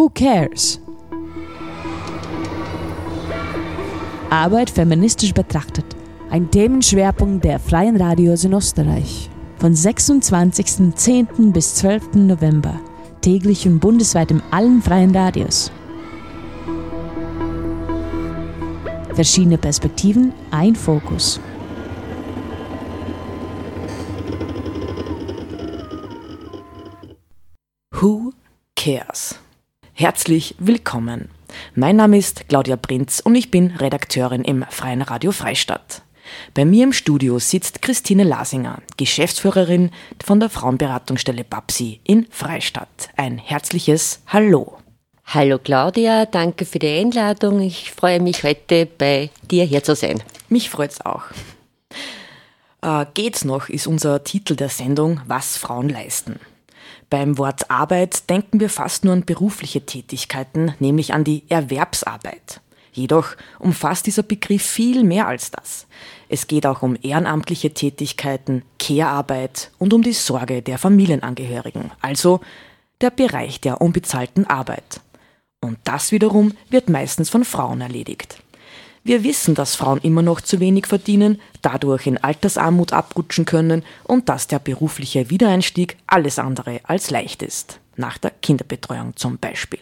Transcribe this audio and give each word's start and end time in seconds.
Who 0.00 0.08
Cares? 0.08 0.80
Arbeit 4.30 4.70
feministisch 4.70 5.34
betrachtet. 5.34 5.84
Ein 6.30 6.50
Themenschwerpunkt 6.50 7.44
der 7.44 7.58
Freien 7.58 7.96
Radios 8.00 8.44
in 8.44 8.54
Österreich. 8.54 9.28
Von 9.58 9.74
26.10. 9.74 11.52
bis 11.52 11.74
12. 11.74 12.14
November. 12.14 12.80
Täglich 13.20 13.68
und 13.68 13.80
bundesweit 13.80 14.30
in 14.30 14.42
allen 14.50 14.80
freien 14.80 15.14
Radios. 15.14 15.70
Verschiedene 19.12 19.58
Perspektiven, 19.58 20.32
ein 20.50 20.76
Fokus. 20.76 21.38
Who 27.92 28.32
cares? 28.74 29.38
Herzlich 30.00 30.54
willkommen. 30.58 31.28
Mein 31.74 31.96
Name 31.96 32.16
ist 32.16 32.48
Claudia 32.48 32.76
Prinz 32.76 33.20
und 33.20 33.34
ich 33.34 33.50
bin 33.50 33.66
Redakteurin 33.72 34.44
im 34.44 34.64
Freien 34.70 35.02
Radio 35.02 35.30
Freistadt. 35.30 36.00
Bei 36.54 36.64
mir 36.64 36.84
im 36.84 36.94
Studio 36.94 37.38
sitzt 37.38 37.82
Christine 37.82 38.24
Lasinger, 38.24 38.78
Geschäftsführerin 38.96 39.90
von 40.24 40.40
der 40.40 40.48
Frauenberatungsstelle 40.48 41.44
Babsi 41.44 42.00
in 42.04 42.26
Freistadt. 42.30 43.10
Ein 43.18 43.36
herzliches 43.36 44.22
Hallo. 44.28 44.78
Hallo 45.26 45.58
Claudia, 45.58 46.24
danke 46.24 46.64
für 46.64 46.78
die 46.78 46.98
Einladung. 46.98 47.60
Ich 47.60 47.90
freue 47.90 48.20
mich 48.20 48.42
heute 48.42 48.86
bei 48.86 49.28
dir 49.50 49.64
hier 49.64 49.82
zu 49.82 49.94
sein. 49.94 50.22
Mich 50.48 50.70
freut's 50.70 51.02
auch. 51.02 51.24
Äh, 52.80 53.04
geht's 53.12 53.44
noch 53.44 53.68
ist 53.68 53.86
unser 53.86 54.24
Titel 54.24 54.56
der 54.56 54.70
Sendung 54.70 55.20
Was 55.26 55.58
Frauen 55.58 55.90
leisten. 55.90 56.40
Beim 57.08 57.38
Wort 57.38 57.70
Arbeit 57.70 58.28
denken 58.30 58.60
wir 58.60 58.70
fast 58.70 59.04
nur 59.04 59.12
an 59.12 59.24
berufliche 59.24 59.84
Tätigkeiten, 59.84 60.74
nämlich 60.78 61.12
an 61.12 61.24
die 61.24 61.44
Erwerbsarbeit. 61.48 62.60
Jedoch 62.92 63.36
umfasst 63.58 64.06
dieser 64.06 64.22
Begriff 64.22 64.62
viel 64.62 65.04
mehr 65.04 65.28
als 65.28 65.50
das. 65.50 65.86
Es 66.28 66.46
geht 66.46 66.66
auch 66.66 66.82
um 66.82 66.96
ehrenamtliche 67.00 67.72
Tätigkeiten, 67.72 68.62
Care-Arbeit 68.78 69.70
und 69.78 69.92
um 69.92 70.02
die 70.02 70.12
Sorge 70.12 70.62
der 70.62 70.78
Familienangehörigen, 70.78 71.92
also 72.00 72.40
der 73.00 73.10
Bereich 73.10 73.60
der 73.60 73.80
unbezahlten 73.80 74.46
Arbeit. 74.46 75.00
Und 75.60 75.78
das 75.84 76.10
wiederum 76.10 76.52
wird 76.68 76.88
meistens 76.88 77.30
von 77.30 77.44
Frauen 77.44 77.80
erledigt. 77.80 78.42
Wir 79.02 79.24
wissen, 79.24 79.54
dass 79.54 79.76
Frauen 79.76 80.00
immer 80.02 80.20
noch 80.20 80.42
zu 80.42 80.60
wenig 80.60 80.86
verdienen, 80.86 81.40
dadurch 81.62 82.06
in 82.06 82.18
Altersarmut 82.18 82.92
abrutschen 82.92 83.46
können 83.46 83.82
und 84.04 84.28
dass 84.28 84.46
der 84.46 84.58
berufliche 84.58 85.30
Wiedereinstieg 85.30 85.96
alles 86.06 86.38
andere 86.38 86.80
als 86.82 87.10
leicht 87.10 87.42
ist. 87.42 87.80
Nach 87.96 88.18
der 88.18 88.30
Kinderbetreuung 88.30 89.16
zum 89.16 89.38
Beispiel. 89.38 89.80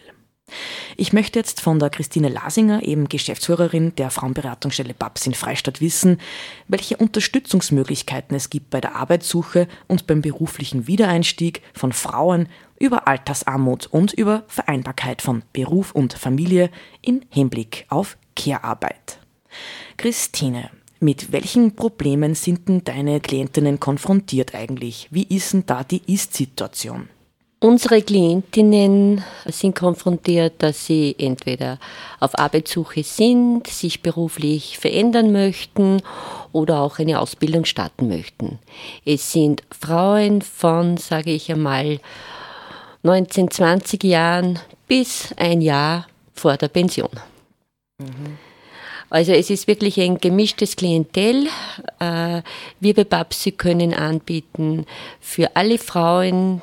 Ich 0.97 1.13
möchte 1.13 1.37
jetzt 1.37 1.61
von 1.61 1.79
der 1.79 1.89
Christine 1.89 2.29
Lasinger, 2.29 2.81
eben 2.83 3.07
Geschäftsführerin 3.07 3.93
der 3.95 4.09
Frauenberatungsstelle 4.09 4.93
BABS 4.93 5.27
in 5.27 5.33
Freistadt, 5.33 5.81
wissen, 5.81 6.19
welche 6.67 6.97
Unterstützungsmöglichkeiten 6.97 8.35
es 8.35 8.49
gibt 8.49 8.69
bei 8.69 8.81
der 8.81 8.95
Arbeitssuche 8.95 9.67
und 9.87 10.07
beim 10.07 10.21
beruflichen 10.21 10.87
Wiedereinstieg 10.87 11.61
von 11.73 11.93
Frauen 11.93 12.47
über 12.79 13.07
Altersarmut 13.07 13.87
und 13.87 14.13
über 14.13 14.43
Vereinbarkeit 14.47 15.21
von 15.21 15.43
Beruf 15.53 15.91
und 15.91 16.13
Familie 16.13 16.71
im 17.01 17.21
Hinblick 17.29 17.85
auf 17.89 18.17
Care-Arbeit. 18.39 19.19
Christine, 19.97 20.69
mit 21.01 21.31
welchen 21.31 21.75
Problemen 21.75 22.35
sind 22.35 22.69
denn 22.69 22.83
deine 22.83 23.19
Klientinnen 23.19 23.79
konfrontiert 23.79 24.55
eigentlich? 24.55 25.07
Wie 25.11 25.23
ist 25.23 25.53
denn 25.53 25.65
da 25.65 25.83
die 25.83 26.01
Ist-Situation? 26.07 27.09
Unsere 27.61 28.01
Klientinnen 28.01 29.21
sind 29.45 29.75
konfrontiert, 29.75 30.53
dass 30.59 30.85
sie 30.85 31.13
entweder 31.19 31.77
auf 32.21 32.39
Arbeitssuche 32.39 33.03
sind, 33.03 33.67
sich 33.67 34.01
beruflich 34.01 34.77
verändern 34.77 35.33
möchten 35.33 36.01
oder 36.53 36.79
auch 36.79 36.99
eine 36.99 37.19
Ausbildung 37.19 37.65
starten 37.65 38.07
möchten. 38.07 38.59
Es 39.03 39.33
sind 39.33 39.63
Frauen 39.77 40.41
von, 40.41 40.95
sage 40.95 41.31
ich 41.31 41.51
einmal, 41.51 41.99
19, 43.03 43.51
20 43.51 44.05
Jahren 44.05 44.59
bis 44.87 45.33
ein 45.35 45.59
Jahr 45.59 46.07
vor 46.33 46.55
der 46.55 46.69
Pension. 46.69 47.09
Also 49.09 49.31
es 49.31 49.49
ist 49.49 49.67
wirklich 49.67 49.99
ein 49.99 50.19
gemischtes 50.19 50.75
Klientel. 50.75 51.47
Äh, 51.99 52.41
wir 52.79 52.93
bei 52.93 53.03
Babsi 53.03 53.51
können 53.53 53.93
anbieten 53.93 54.85
für 55.19 55.55
alle 55.55 55.77
Frauen, 55.79 56.61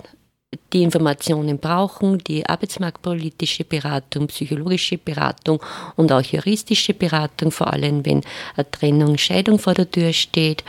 die 0.72 0.82
Informationen 0.82 1.58
brauchen, 1.58 2.18
die 2.18 2.46
arbeitsmarktpolitische 2.46 3.64
Beratung, 3.64 4.28
psychologische 4.28 4.96
Beratung 4.96 5.60
und 5.96 6.12
auch 6.12 6.22
juristische 6.22 6.94
Beratung, 6.94 7.50
vor 7.50 7.72
allem 7.72 8.06
wenn 8.06 8.22
eine 8.56 8.70
Trennung, 8.70 9.18
Scheidung 9.18 9.58
vor 9.58 9.74
der 9.74 9.90
Tür 9.90 10.12
steht. 10.12 10.64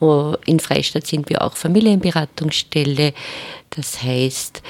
Oh, 0.00 0.34
in 0.46 0.60
Freistadt 0.60 1.06
sind 1.06 1.28
wir 1.28 1.42
auch 1.42 1.56
Familienberatungsstelle. 1.56 3.12
Das 3.70 4.02
heißt, 4.02 4.62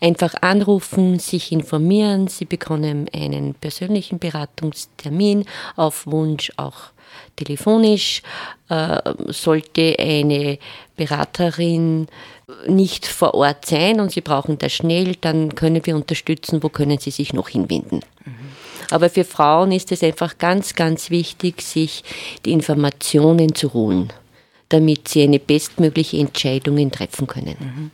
Einfach 0.00 0.34
anrufen, 0.42 1.18
sich 1.18 1.52
informieren. 1.52 2.28
Sie 2.28 2.44
bekommen 2.44 3.08
einen 3.14 3.54
persönlichen 3.54 4.18
Beratungstermin 4.18 5.44
auf 5.76 6.06
Wunsch 6.06 6.52
auch 6.56 6.90
telefonisch. 7.36 8.22
Äh, 8.68 9.00
sollte 9.28 9.96
eine 9.98 10.58
Beraterin 10.96 12.08
nicht 12.66 13.06
vor 13.06 13.34
Ort 13.34 13.66
sein 13.66 14.00
und 14.00 14.12
Sie 14.12 14.20
brauchen 14.20 14.58
das 14.58 14.72
schnell, 14.72 15.16
dann 15.20 15.54
können 15.54 15.84
wir 15.84 15.96
unterstützen, 15.96 16.62
wo 16.62 16.68
können 16.68 16.98
Sie 16.98 17.10
sich 17.10 17.32
noch 17.32 17.48
hinwenden. 17.48 18.00
Mhm. 18.24 18.32
Aber 18.90 19.10
für 19.10 19.24
Frauen 19.24 19.72
ist 19.72 19.90
es 19.92 20.02
einfach 20.02 20.38
ganz, 20.38 20.74
ganz 20.74 21.10
wichtig, 21.10 21.62
sich 21.62 22.04
die 22.44 22.52
Informationen 22.52 23.54
zu 23.54 23.74
holen, 23.74 24.12
damit 24.68 25.08
sie 25.08 25.22
eine 25.22 25.40
bestmögliche 25.40 26.18
Entscheidung 26.18 26.90
treffen 26.92 27.26
können. 27.26 27.56
Mhm. 27.58 27.90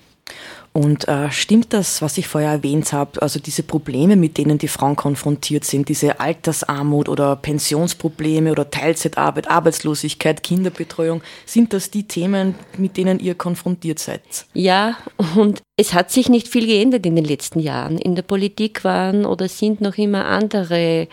Und 0.73 1.07
äh, 1.07 1.31
stimmt 1.31 1.75
das, 1.75 2.01
was 2.01 2.17
ich 2.17 2.29
vorher 2.29 2.51
erwähnt 2.51 2.95
habe, 2.95 3.21
also 3.21 3.39
diese 3.39 3.63
Probleme, 3.63 4.17
mit 4.17 4.39
denen 4.39 4.57
die 4.57 4.69
Frauen 4.69 4.97
konfrontiert 4.97 5.65
sind, 5.65 5.91
diese 5.91 6.19
Altersarmut 6.19 7.11
oder 7.11 7.37
Pensionsprobleme 7.37 8.51
oder 8.51 8.71
Teilzeitarbeit, 8.71 9.51
Arbeitslosigkeit, 9.51 10.43
Kinderbetreuung, 10.43 11.23
sind 11.45 11.75
das 11.75 11.91
die 11.91 12.05
Themen, 12.05 12.55
mit 12.79 12.97
denen 12.97 13.21
ihr 13.21 13.35
konfrontiert 13.35 13.99
seid? 13.99 14.23
Ja, 14.55 14.97
und 15.37 15.61
es 15.77 15.93
hat 15.93 16.11
sich 16.11 16.31
nicht 16.31 16.49
viel 16.49 16.67
geändert 16.67 17.05
in 17.05 17.17
den 17.17 17.27
letzten 17.27 17.61
Jahren. 17.61 17.99
In 17.99 18.15
der 18.15 18.23
Politik 18.23 18.83
waren 18.83 19.27
oder 19.27 19.49
sind 19.49 19.83
noch 19.83 19.99
immer 19.99 20.25
andere 20.25 21.09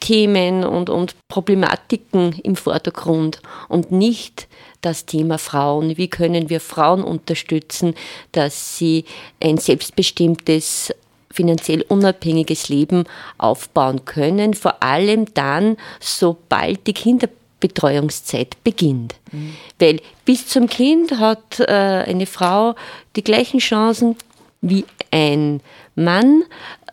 Themen 0.00 0.64
und, 0.64 0.90
und 0.90 1.14
Problematiken 1.28 2.34
im 2.42 2.56
Vordergrund 2.56 3.40
und 3.68 3.90
nicht 3.90 4.47
das 4.80 5.06
Thema 5.06 5.38
Frauen. 5.38 5.96
Wie 5.96 6.08
können 6.08 6.50
wir 6.50 6.60
Frauen 6.60 7.02
unterstützen, 7.02 7.94
dass 8.32 8.78
sie 8.78 9.04
ein 9.42 9.58
selbstbestimmtes 9.58 10.92
finanziell 11.30 11.82
unabhängiges 11.82 12.68
Leben 12.68 13.04
aufbauen 13.36 14.04
können, 14.04 14.54
vor 14.54 14.82
allem 14.82 15.26
dann, 15.34 15.76
sobald 16.00 16.86
die 16.86 16.94
Kinderbetreuungszeit 16.94 18.56
beginnt. 18.64 19.14
Mhm. 19.30 19.54
Weil 19.78 20.00
bis 20.24 20.46
zum 20.46 20.68
Kind 20.68 21.18
hat 21.18 21.60
äh, 21.60 21.64
eine 21.64 22.26
Frau 22.26 22.74
die 23.14 23.22
gleichen 23.22 23.60
Chancen 23.60 24.16
wie 24.60 24.84
ein 25.10 25.60
Mann, 25.94 26.44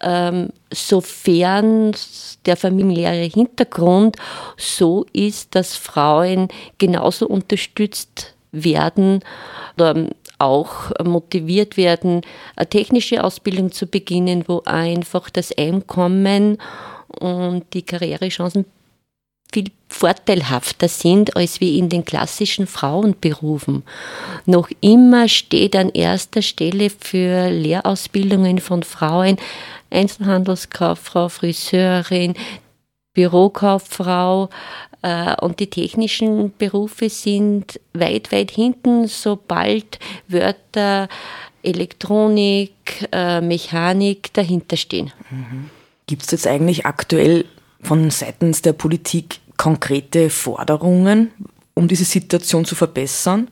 ähm, 0.05 0.49
sofern 0.71 1.93
der 2.45 2.55
familiäre 2.55 3.25
Hintergrund 3.25 4.17
so 4.55 5.05
ist, 5.11 5.55
dass 5.55 5.75
Frauen 5.75 6.47
genauso 6.77 7.27
unterstützt 7.27 8.35
werden 8.51 9.21
oder 9.75 10.09
auch 10.37 10.91
motiviert 11.03 11.75
werden, 11.75 12.21
eine 12.55 12.69
technische 12.69 13.23
Ausbildung 13.23 13.71
zu 13.71 13.87
beginnen, 13.87 14.43
wo 14.47 14.61
einfach 14.65 15.29
das 15.29 15.51
Einkommen 15.57 16.59
und 17.19 17.65
die 17.73 17.81
Karrierechancen 17.81 18.65
viel 19.53 19.71
vorteilhafter 19.87 20.87
sind 20.89 21.37
als 21.37 21.61
wie 21.61 21.77
in 21.77 21.89
den 21.89 22.03
klassischen 22.03 22.67
Frauenberufen. 22.67 23.83
Noch 24.45 24.69
immer 24.81 25.29
steht 25.29 25.75
an 25.75 25.89
erster 25.89 26.41
Stelle 26.41 26.89
für 26.89 27.49
Lehrausbildungen 27.49 28.59
von 28.59 28.83
Frauen 28.83 29.37
Einzelhandelskauffrau, 29.89 31.29
Friseurin, 31.29 32.33
Bürokauffrau 33.13 34.49
äh, 35.01 35.35
und 35.41 35.59
die 35.59 35.69
technischen 35.69 36.53
Berufe 36.57 37.09
sind 37.09 37.79
weit, 37.93 38.31
weit 38.31 38.51
hinten, 38.51 39.07
sobald 39.07 39.99
Wörter 40.27 41.07
Elektronik, 41.63 42.73
äh, 43.11 43.41
Mechanik 43.41 44.33
dahinter 44.33 44.77
stehen. 44.77 45.11
Mhm. 45.29 45.69
Gibt 46.07 46.23
es 46.23 46.31
jetzt 46.31 46.45
eigentlich 46.45 46.85
aktuell 46.85 47.45
von 47.85 48.09
seitens 48.09 48.61
der 48.61 48.73
Politik 48.73 49.39
konkrete 49.57 50.29
Forderungen, 50.29 51.31
um 51.73 51.87
diese 51.87 52.05
Situation 52.05 52.65
zu 52.65 52.75
verbessern? 52.75 53.49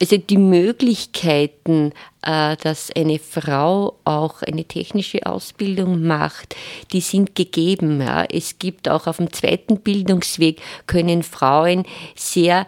Also 0.00 0.16
die 0.16 0.38
Möglichkeiten, 0.38 1.92
äh, 2.22 2.56
dass 2.56 2.90
eine 2.96 3.18
Frau 3.18 3.98
auch 4.04 4.40
eine 4.40 4.64
technische 4.64 5.26
Ausbildung 5.26 6.06
macht, 6.06 6.56
die 6.92 7.02
sind 7.02 7.34
gegeben. 7.34 8.00
Es 8.00 8.58
gibt 8.58 8.88
auch 8.88 9.06
auf 9.06 9.18
dem 9.18 9.30
zweiten 9.30 9.80
Bildungsweg 9.80 10.62
können 10.86 11.22
Frauen 11.22 11.84
sehr 12.16 12.66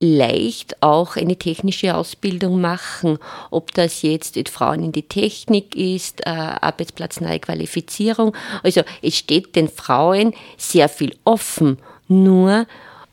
leicht 0.00 0.82
auch 0.82 1.16
eine 1.16 1.36
technische 1.36 1.94
Ausbildung 1.94 2.60
machen, 2.60 3.18
ob 3.50 3.72
das 3.72 4.02
jetzt 4.02 4.36
mit 4.36 4.48
Frauen 4.48 4.82
in 4.82 4.92
die 4.92 5.08
Technik 5.08 5.74
ist, 5.74 6.26
äh, 6.26 6.30
arbeitsplatznahe 6.30 7.40
Qualifizierung. 7.40 8.34
Also 8.62 8.82
es 9.00 9.16
steht 9.16 9.56
den 9.56 9.68
Frauen 9.68 10.34
sehr 10.58 10.88
viel 10.88 11.16
offen. 11.24 11.78
Nur 12.08 12.66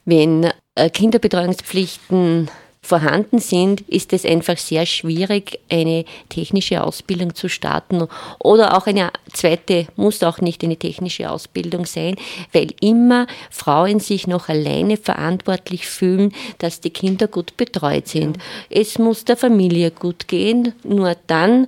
wenn 0.06 0.52
äh, 0.76 0.90
Kinderbetreuungspflichten 0.90 2.50
vorhanden 2.84 3.40
sind, 3.40 3.82
ist 3.82 4.12
es 4.12 4.26
einfach 4.26 4.58
sehr 4.58 4.86
schwierig, 4.86 5.60
eine 5.72 6.04
technische 6.28 6.84
Ausbildung 6.84 7.34
zu 7.34 7.48
starten. 7.48 8.08
Oder 8.40 8.78
auch 8.78 8.86
eine 8.86 9.10
zweite, 9.32 9.88
muss 9.96 10.22
auch 10.22 10.42
nicht 10.42 10.64
eine 10.64 10.76
technische 10.76 11.32
Ausbildung 11.32 11.86
sein, 11.86 12.16
weil 12.52 12.74
immer 12.82 13.26
Frauen 13.50 14.02
sich 14.02 14.28
noch 14.28 14.50
alleine 14.50 14.98
verantwortlich 14.98 15.88
fühlen, 15.88 16.34
dass 16.58 16.82
die 16.82 16.90
Kinder 16.90 17.28
gut 17.28 17.56
betreut 17.56 18.10
sind. 18.10 18.38
Ja. 18.70 18.82
Es 18.82 19.00
muss 19.00 19.24
der 19.24 19.38
Familie 19.38 19.90
gut 19.90 20.28
gehen, 20.28 20.74
nur 20.84 21.16
dann 21.28 21.68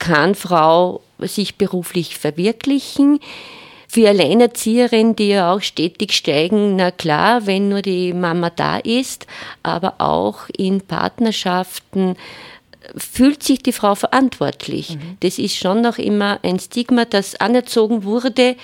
kann 0.00 0.34
Frau 0.34 1.02
sich 1.20 1.54
beruflich 1.54 2.18
verwirklichen. 2.18 3.20
Für 3.90 4.08
Alleinerzieherinnen, 4.08 5.16
die 5.16 5.28
ja 5.28 5.52
auch 5.52 5.62
stetig 5.62 6.12
steigen, 6.12 6.76
na 6.76 6.90
klar, 6.90 7.46
wenn 7.46 7.70
nur 7.70 7.80
die 7.80 8.12
Mama 8.12 8.50
da 8.50 8.76
ist, 8.76 9.26
aber 9.62 9.94
auch 9.98 10.48
in 10.56 10.82
Partnerschaften 10.82 12.16
fühlt 12.96 13.42
sich 13.42 13.62
die 13.62 13.72
Frau 13.72 13.94
verantwortlich. 13.94 14.96
Mhm. 14.96 15.16
Das 15.20 15.38
ist 15.38 15.56
schon 15.56 15.80
noch 15.80 15.98
immer 15.98 16.38
ein 16.42 16.58
Stigma, 16.58 17.04
das 17.04 17.36
anerzogen 17.36 18.04
wurde. 18.04 18.56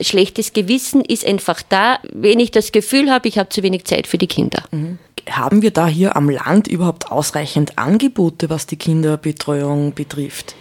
Schlechtes 0.00 0.52
Gewissen 0.52 1.02
ist 1.02 1.26
einfach 1.26 1.62
da, 1.68 1.98
wenn 2.12 2.40
ich 2.40 2.50
das 2.50 2.72
Gefühl 2.72 3.10
habe, 3.10 3.28
ich 3.28 3.38
habe 3.38 3.50
zu 3.50 3.62
wenig 3.62 3.84
Zeit 3.84 4.06
für 4.06 4.18
die 4.18 4.26
Kinder. 4.26 4.62
Mhm. 4.70 4.98
Haben 5.30 5.62
wir 5.62 5.70
da 5.70 5.86
hier 5.86 6.16
am 6.16 6.28
Land 6.28 6.66
überhaupt 6.66 7.10
ausreichend 7.10 7.78
Angebote, 7.78 8.50
was 8.50 8.66
die 8.66 8.76
Kinderbetreuung 8.76 9.94
betrifft? 9.94 10.56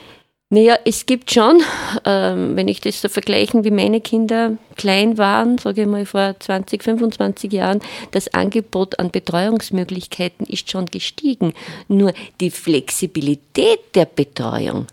Naja, 0.54 0.78
es 0.84 1.06
gibt 1.06 1.32
schon, 1.32 1.64
ähm, 2.04 2.58
wenn 2.58 2.68
ich 2.68 2.82
das 2.82 3.00
so 3.00 3.08
vergleichen, 3.08 3.64
wie 3.64 3.72
meine 3.72 4.02
Kinder 4.02 4.58
klein 4.76 5.18
waren, 5.18 5.58
sage 5.58 5.84
ich 5.84 5.88
mal 5.88 6.06
vor 6.06 6.36
20, 6.38 6.84
25 6.84 7.54
Jahren, 7.54 7.80
das 8.12 8.34
Angebot 8.34 9.00
an 9.00 9.12
Betreuungsmöglichkeiten 9.12 10.46
ist 10.46 10.70
schon 10.70 10.88
gestiegen. 10.88 11.54
Nur 11.88 12.12
die 12.42 12.52
Flexibilität 12.52 13.80
der 13.96 14.04
Betreuung. 14.04 14.88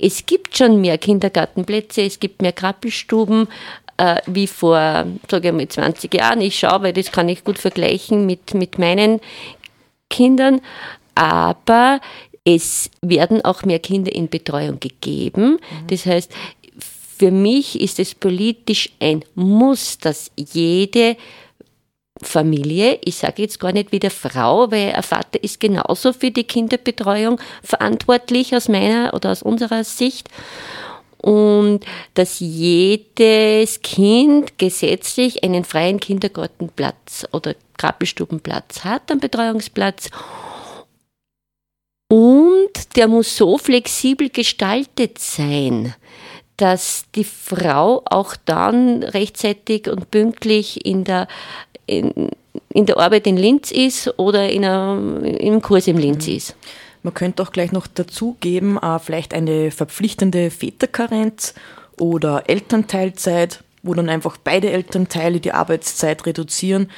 Es 0.00 0.26
gibt 0.26 0.56
schon 0.56 0.80
mehr 0.80 0.98
Kindergartenplätze, 0.98 2.02
es 2.02 2.18
gibt 2.18 2.42
mehr 2.42 2.52
Krabbelstuben, 2.52 3.46
äh, 3.98 4.16
wie 4.26 4.48
vor, 4.48 5.06
sage 5.30 5.48
ich 5.48 5.54
mal, 5.54 5.68
20 5.68 6.12
Jahren. 6.12 6.40
Ich 6.40 6.58
schaue, 6.58 6.82
weil 6.82 6.92
das 6.92 7.12
kann 7.12 7.28
ich 7.28 7.44
gut 7.44 7.58
vergleichen 7.58 8.26
mit, 8.26 8.52
mit 8.52 8.80
meinen 8.80 9.20
Kindern. 10.10 10.60
Aber 11.14 12.00
es 12.44 12.90
werden 13.02 13.44
auch 13.44 13.64
mehr 13.64 13.78
Kinder 13.78 14.12
in 14.12 14.28
Betreuung 14.28 14.80
gegeben. 14.80 15.58
Das 15.88 16.06
heißt, 16.06 16.32
für 17.18 17.30
mich 17.30 17.80
ist 17.80 17.98
es 17.98 18.14
politisch 18.14 18.90
ein 19.00 19.24
Muss, 19.34 19.98
dass 19.98 20.30
jede 20.36 21.16
Familie, 22.22 22.98
ich 23.04 23.16
sage 23.16 23.42
jetzt 23.42 23.60
gar 23.60 23.72
nicht 23.72 23.92
wieder 23.92 24.10
Frau, 24.10 24.70
weil 24.70 24.92
ein 24.92 25.02
Vater 25.02 25.42
ist 25.42 25.60
genauso 25.60 26.12
für 26.12 26.30
die 26.30 26.44
Kinderbetreuung 26.44 27.40
verantwortlich 27.62 28.54
aus 28.54 28.68
meiner 28.68 29.14
oder 29.14 29.30
aus 29.30 29.42
unserer 29.42 29.84
Sicht. 29.84 30.28
Und 31.20 31.84
dass 32.14 32.38
jedes 32.38 33.82
Kind 33.82 34.58
gesetzlich 34.58 35.42
einen 35.42 35.64
freien 35.64 35.98
Kindergartenplatz 35.98 37.26
oder 37.32 37.54
Krabbelstubenplatz 37.76 38.84
hat, 38.84 39.10
einen 39.10 39.20
Betreuungsplatz 39.20 40.10
und 42.08 42.96
der 42.96 43.06
muss 43.06 43.36
so 43.36 43.58
flexibel 43.58 44.30
gestaltet 44.30 45.18
sein, 45.18 45.94
dass 46.56 47.04
die 47.14 47.24
Frau 47.24 48.02
auch 48.06 48.34
dann 48.44 49.02
rechtzeitig 49.02 49.88
und 49.88 50.10
pünktlich 50.10 50.84
in 50.84 51.04
der, 51.04 51.28
in, 51.86 52.30
in 52.70 52.86
der 52.86 52.98
Arbeit 52.98 53.26
in 53.26 53.36
Linz 53.36 53.70
ist 53.70 54.18
oder 54.18 54.50
in 54.50 54.64
einem, 54.64 55.24
im 55.24 55.62
Kurs 55.62 55.86
in 55.86 55.98
Linz 55.98 56.26
mhm. 56.26 56.34
ist. 56.34 56.56
Man 57.02 57.14
könnte 57.14 57.42
auch 57.42 57.52
gleich 57.52 57.72
noch 57.72 57.86
dazugeben, 57.86 58.76
äh, 58.78 58.98
vielleicht 58.98 59.34
eine 59.34 59.70
verpflichtende 59.70 60.50
Väterkarenz 60.50 61.54
oder 62.00 62.48
Elternteilzeit, 62.48 63.62
wo 63.82 63.94
dann 63.94 64.08
einfach 64.08 64.36
beide 64.36 64.70
Elternteile 64.70 65.40
die 65.40 65.52
Arbeitszeit 65.52 66.26
reduzieren. 66.26 66.90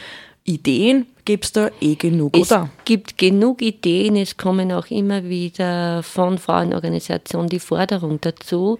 Ideen 0.44 1.06
gibt 1.30 1.44
es 1.44 1.52
da 1.52 1.70
eh 1.80 1.94
genug, 1.94 2.36
es 2.36 2.50
oder? 2.50 2.68
Es 2.78 2.84
gibt 2.84 3.16
genug 3.16 3.62
Ideen, 3.62 4.16
es 4.16 4.36
kommen 4.36 4.72
auch 4.72 4.86
immer 4.86 5.22
wieder 5.28 6.02
von 6.02 6.38
Frauenorganisationen 6.38 7.48
die 7.48 7.60
Forderung 7.60 8.20
dazu, 8.20 8.78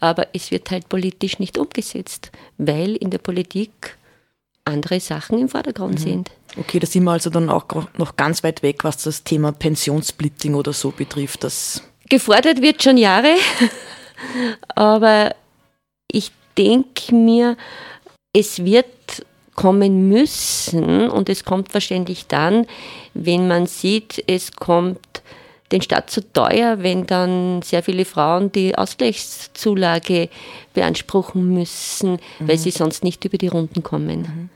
aber 0.00 0.26
es 0.32 0.50
wird 0.50 0.72
halt 0.72 0.88
politisch 0.88 1.38
nicht 1.38 1.58
umgesetzt, 1.58 2.32
weil 2.58 2.96
in 2.96 3.10
der 3.10 3.18
Politik 3.18 3.96
andere 4.64 4.98
Sachen 4.98 5.38
im 5.38 5.48
Vordergrund 5.48 6.00
mhm. 6.00 6.02
sind. 6.02 6.30
Okay, 6.56 6.80
da 6.80 6.88
sind 6.88 7.04
wir 7.04 7.12
also 7.12 7.30
dann 7.30 7.48
auch 7.48 7.66
noch 7.96 8.16
ganz 8.16 8.42
weit 8.42 8.64
weg, 8.64 8.82
was 8.82 8.96
das 8.96 9.22
Thema 9.22 9.52
Pensionssplitting 9.52 10.54
oder 10.56 10.72
so 10.72 10.90
betrifft. 10.90 11.44
Das 11.44 11.84
Gefordert 12.08 12.60
wird 12.60 12.82
schon 12.82 12.96
Jahre, 12.96 13.36
aber 14.74 15.36
ich 16.10 16.32
denke 16.58 17.14
mir, 17.14 17.56
es 18.32 18.64
wird 18.64 18.86
kommen 19.54 20.08
müssen 20.08 21.10
und 21.10 21.28
es 21.28 21.44
kommt 21.44 21.74
wahrscheinlich 21.74 22.26
dann, 22.26 22.66
wenn 23.14 23.48
man 23.48 23.66
sieht, 23.66 24.22
es 24.26 24.52
kommt 24.52 25.22
den 25.72 25.82
Staat 25.82 26.10
zu 26.10 26.20
teuer, 26.32 26.82
wenn 26.82 27.06
dann 27.06 27.62
sehr 27.62 27.82
viele 27.82 28.04
Frauen 28.04 28.52
die 28.52 28.76
Ausgleichszulage 28.76 30.28
beanspruchen 30.74 31.54
müssen, 31.54 32.12
mhm. 32.12 32.48
weil 32.48 32.58
sie 32.58 32.70
sonst 32.70 33.02
nicht 33.04 33.24
über 33.24 33.38
die 33.38 33.48
Runden 33.48 33.82
kommen. 33.82 34.20
Mhm. 34.20 34.48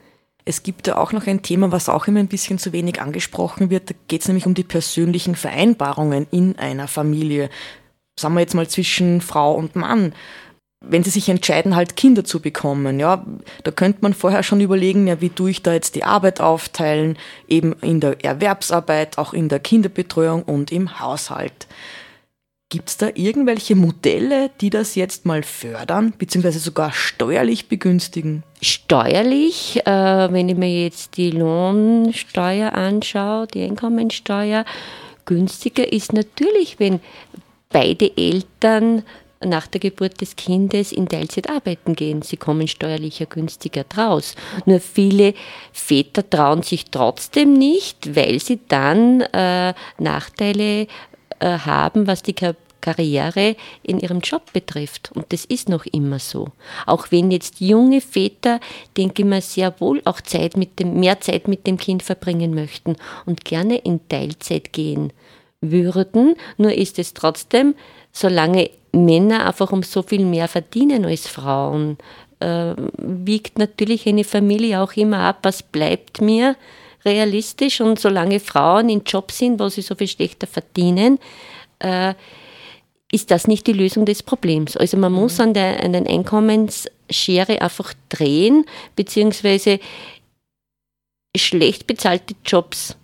Es 0.45 0.63
gibt 0.63 0.87
ja 0.87 0.97
auch 0.97 1.13
noch 1.13 1.27
ein 1.27 1.43
Thema, 1.43 1.73
was 1.73 1.89
auch 1.89 2.07
immer 2.07 2.21
ein 2.21 2.29
bisschen 2.29 2.59
zu 2.59 2.73
wenig 2.73 3.01
angesprochen 3.01 3.69
wird. 3.69 3.91
Da 3.91 3.95
geht 4.07 4.21
es 4.21 4.29
nämlich 4.29 4.47
um 4.47 4.55
die 4.55 4.63
persönlichen 4.63 5.35
Vereinbarungen 5.35 6.27
in 6.31 6.57
einer 6.59 6.87
Familie. 6.87 7.51
Sagen 8.19 8.35
wir 8.35 8.41
jetzt 8.41 8.55
mal 8.55 8.69
zwischen 8.69 9.21
Frau 9.21 9.55
und 9.55 9.75
Mann 9.75 10.13
wenn 10.81 11.03
sie 11.03 11.11
sich 11.11 11.29
entscheiden, 11.29 11.75
halt 11.75 11.97
Kinder 11.97 12.25
zu 12.25 12.41
bekommen, 12.41 13.01
ja, 13.01 13.25
da 13.65 13.71
könnte 13.71 14.01
man 14.03 14.15
vorher 14.15 14.43
schon 14.43 14.61
überlegen, 14.61 15.07
ja, 15.07 15.21
wie 15.21 15.31
tue 15.31 15.51
ich 15.51 15.63
da 15.63 15.73
jetzt 15.73 15.95
die 15.95 16.05
Arbeit 16.05 16.41
aufteilen, 16.41 17.19
eben 17.49 17.75
in 17.81 18.01
der 18.01 18.25
Erwerbsarbeit, 18.25 19.19
auch 19.19 19.33
in 19.33 19.49
der 19.49 19.59
Kinderbetreuung 19.59 20.43
und 20.43 20.73
im 20.73 21.01
Haushalt. 21.01 21.67
Gibt 22.69 22.89
es 22.89 22.97
da 22.97 23.11
irgendwelche 23.15 23.77
Modelle, 23.77 24.51
die 24.61 24.71
das 24.71 24.97
jetzt 24.97 25.25
mal 25.25 25.45
fördern, 25.45 26.13
beziehungsweise 26.19 26.59
sogar 26.59 26.93
steuerlich 26.93 27.69
begünstigen? 27.69 28.43
Steuerlich, 28.61 29.87
äh, 29.87 30.33
wenn 30.33 30.49
ich 30.49 30.57
mir 30.57 30.83
jetzt 30.83 31.17
die 31.17 31.31
Lohnsteuer 31.31 32.73
anschaue, 32.73 33.47
die 33.47 33.63
Einkommensteuer, 33.63 34.65
günstiger 35.27 35.93
ist 35.93 36.13
natürlich, 36.13 36.81
wenn 36.81 36.99
beide 37.69 38.17
Eltern 38.17 39.05
nach 39.45 39.67
der 39.67 39.81
Geburt 39.81 40.21
des 40.21 40.37
Kindes 40.37 40.93
in 40.93 41.09
Teilzeit 41.09 41.51
arbeiten 41.51 41.95
gehen. 41.95 42.23
Sie 42.23 42.37
kommen 42.37 42.69
steuerlicher 42.69 43.27
günstiger 43.27 43.85
draus. 43.85 44.35
Nur 44.65 44.81
viele 44.81 45.35
Väter 45.73 46.29
trauen 46.29 46.63
sich 46.63 46.87
trotzdem 46.87 47.53
nicht, 47.53 48.17
weil 48.17 48.41
sie 48.41 48.61
dann 48.69 49.21
äh, 49.21 49.75
Nachteile 49.99 50.87
äh, 51.39 51.59
haben, 51.59 52.07
was 52.07 52.23
die 52.23 52.35
Karriere 52.81 53.57
in 53.83 53.99
ihrem 53.99 54.21
Job 54.21 54.53
betrifft. 54.53 55.11
Und 55.13 55.33
das 55.33 55.45
ist 55.45 55.69
noch 55.69 55.87
immer 55.87 56.19
so. 56.19 56.49
Auch 56.87 57.09
wenn 57.11 57.31
jetzt 57.31 57.61
junge 57.61 58.01
Väter, 58.01 58.61
denke 58.97 59.23
ich 59.23 59.29
mal, 59.29 59.43
sehr 59.43 59.81
wohl 59.81 60.01
auch 60.05 60.21
Zeit 60.21 60.57
mit 60.57 60.79
dem, 60.79 61.01
mehr 61.01 61.21
Zeit 61.21 61.49
mit 61.49 61.67
dem 61.67 61.77
Kind 61.77 62.03
verbringen 62.03 62.55
möchten 62.55 62.97
und 63.27 63.45
gerne 63.45 63.79
in 63.79 64.09
Teilzeit 64.09 64.73
gehen 64.73 65.13
würden, 65.61 66.37
nur 66.57 66.73
ist 66.73 66.99
es 66.99 67.15
trotzdem, 67.15 67.75
solange 68.13 68.71
Männer 68.93 69.47
einfach 69.47 69.73
um 69.73 69.83
so 69.83 70.03
viel 70.03 70.25
mehr 70.25 70.49
verdienen 70.49 71.05
als 71.05 71.27
Frauen, 71.27 71.99
äh, 72.41 72.75
wiegt 72.99 73.59
natürlich 73.59 74.07
eine 74.07 74.25
Familie 74.25 74.81
auch 74.83 74.93
immer 74.95 75.21
ab, 75.21 75.39
was 75.43 75.63
bleibt 75.63 76.21
mir 76.21 76.57
realistisch. 77.05 77.81
Und 77.81 77.99
solange 77.99 78.41
Frauen 78.41 78.89
in 78.89 79.03
Jobs 79.05 79.39
sind, 79.39 79.61
wo 79.61 79.69
sie 79.69 79.83
so 79.83 79.95
viel 79.95 80.09
schlechter 80.09 80.47
verdienen, 80.47 81.19
äh, 81.79 82.15
ist 83.13 83.31
das 83.31 83.47
nicht 83.47 83.67
die 83.67 83.73
Lösung 83.73 84.05
des 84.05 84.23
Problems. 84.23 84.77
Also 84.77 84.97
man 84.97 85.13
muss 85.13 85.39
mhm. 85.39 85.45
an 85.45 85.55
der, 85.55 85.83
an 85.83 85.93
den 85.93 86.07
Einkommensschere 86.07 87.61
einfach 87.61 87.95
drehen, 88.09 88.65
beziehungsweise 88.97 89.79
schlecht 91.37 91.87
bezahlte 91.87 92.35
Jobs 92.45 92.97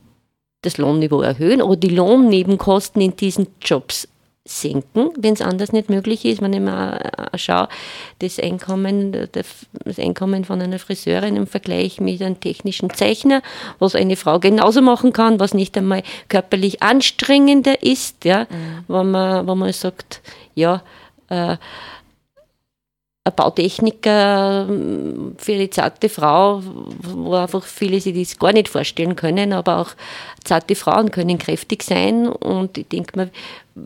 das 0.62 0.78
Lohnniveau 0.78 1.20
erhöhen 1.20 1.62
oder 1.62 1.76
die 1.76 1.88
Lohnnebenkosten 1.88 3.02
in 3.02 3.16
diesen 3.16 3.48
Jobs 3.60 4.08
senken, 4.44 5.10
wenn 5.16 5.34
es 5.34 5.40
anders 5.40 5.72
nicht 5.72 5.88
möglich 5.88 6.24
ist. 6.24 6.42
Wenn 6.42 6.52
ich 6.52 6.60
mal 6.60 7.30
schaue, 7.36 7.68
das 8.18 8.40
Einkommen, 8.40 9.28
das 9.32 9.98
Einkommen 9.98 10.44
von 10.44 10.60
einer 10.60 10.78
Friseurin 10.78 11.36
im 11.36 11.46
Vergleich 11.46 12.00
mit 12.00 12.20
einem 12.20 12.40
technischen 12.40 12.90
Zeichner, 12.90 13.42
was 13.78 13.94
eine 13.94 14.16
Frau 14.16 14.40
genauso 14.40 14.82
machen 14.82 15.12
kann, 15.12 15.38
was 15.38 15.54
nicht 15.54 15.76
einmal 15.78 16.02
körperlich 16.28 16.82
anstrengender 16.82 17.82
ist, 17.82 18.24
ja, 18.24 18.46
mhm. 18.50 18.84
wo, 18.88 19.04
man, 19.04 19.46
wo 19.46 19.54
man 19.54 19.72
sagt, 19.72 20.20
ja, 20.54 20.82
äh, 21.28 21.56
Bautechniker 23.30 24.66
für 25.36 25.52
eine 25.52 25.70
zarte 25.70 26.08
Frau, 26.08 26.60
wo 26.64 27.34
einfach 27.34 27.62
viele 27.62 28.00
sich 28.00 28.18
das 28.18 28.36
gar 28.36 28.52
nicht 28.52 28.68
vorstellen 28.68 29.14
können, 29.14 29.52
aber 29.52 29.78
auch 29.78 29.90
zarte 30.42 30.74
Frauen 30.74 31.12
können 31.12 31.38
kräftig 31.38 31.84
sein 31.84 32.26
und 32.26 32.78
ich 32.78 32.88
denke 32.88 33.16
mir, 33.16 33.30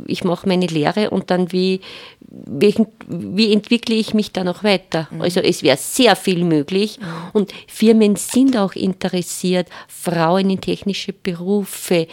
ich 0.06 0.24
mache 0.24 0.48
meine 0.48 0.66
Lehre 0.66 1.10
und 1.10 1.30
dann 1.30 1.52
wie, 1.52 1.82
welchen, 2.20 2.86
wie 3.08 3.52
entwickle 3.52 3.94
ich 3.94 4.14
mich 4.14 4.32
da 4.32 4.42
noch 4.42 4.64
weiter? 4.64 5.06
Mhm. 5.10 5.20
Also 5.20 5.40
es 5.40 5.62
wäre 5.62 5.76
sehr 5.76 6.16
viel 6.16 6.42
möglich 6.42 6.98
und 7.34 7.52
Firmen 7.66 8.16
sind 8.16 8.56
auch 8.56 8.72
interessiert, 8.72 9.68
Frauen 9.86 10.48
in 10.48 10.62
technische 10.62 11.12
Berufe 11.12 12.08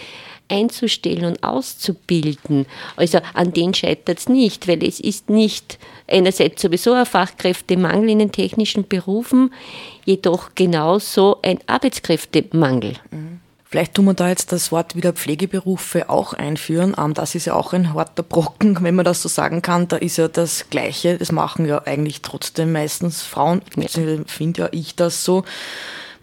einzustellen 0.53 1.25
und 1.25 1.43
auszubilden. 1.43 2.67
Also 2.95 3.19
an 3.33 3.53
denen 3.53 3.73
scheitert 3.73 4.19
es 4.19 4.29
nicht, 4.29 4.67
weil 4.67 4.83
es 4.83 4.99
ist 4.99 5.29
nicht 5.29 5.79
einerseits 6.07 6.61
sowieso 6.61 6.93
ein 6.93 7.05
Fachkräftemangel 7.05 8.09
in 8.09 8.19
den 8.19 8.31
technischen 8.31 8.87
Berufen, 8.87 9.51
jedoch 10.05 10.51
genauso 10.53 11.39
ein 11.41 11.59
Arbeitskräftemangel. 11.65 12.93
Mhm. 13.11 13.39
Vielleicht 13.73 13.95
tun 13.95 14.05
wir 14.05 14.13
da 14.13 14.29
jetzt 14.29 14.51
das 14.51 14.71
Wort 14.71 14.95
wieder 14.95 15.13
Pflegeberufe 15.13 16.07
auch 16.07 16.33
einführen. 16.33 16.93
Ähm, 16.95 17.15
das 17.15 17.33
ist 17.33 17.45
ja 17.45 17.55
auch 17.55 17.73
ein 17.73 17.95
harter 17.95 18.21
Brocken, 18.21 18.77
wenn 18.81 18.93
man 18.93 19.03
das 19.03 19.23
so 19.23 19.29
sagen 19.29 19.63
kann. 19.63 19.87
Da 19.87 19.97
ist 19.97 20.17
ja 20.17 20.27
das 20.27 20.69
Gleiche. 20.69 21.17
Das 21.17 21.31
machen 21.31 21.65
ja 21.65 21.81
eigentlich 21.83 22.21
trotzdem 22.21 22.71
meistens 22.71 23.23
Frauen. 23.23 23.63
Ja. 23.75 23.87
Finde 24.27 24.61
ja 24.61 24.69
ich 24.71 24.95
das 24.95 25.25
so. 25.25 25.43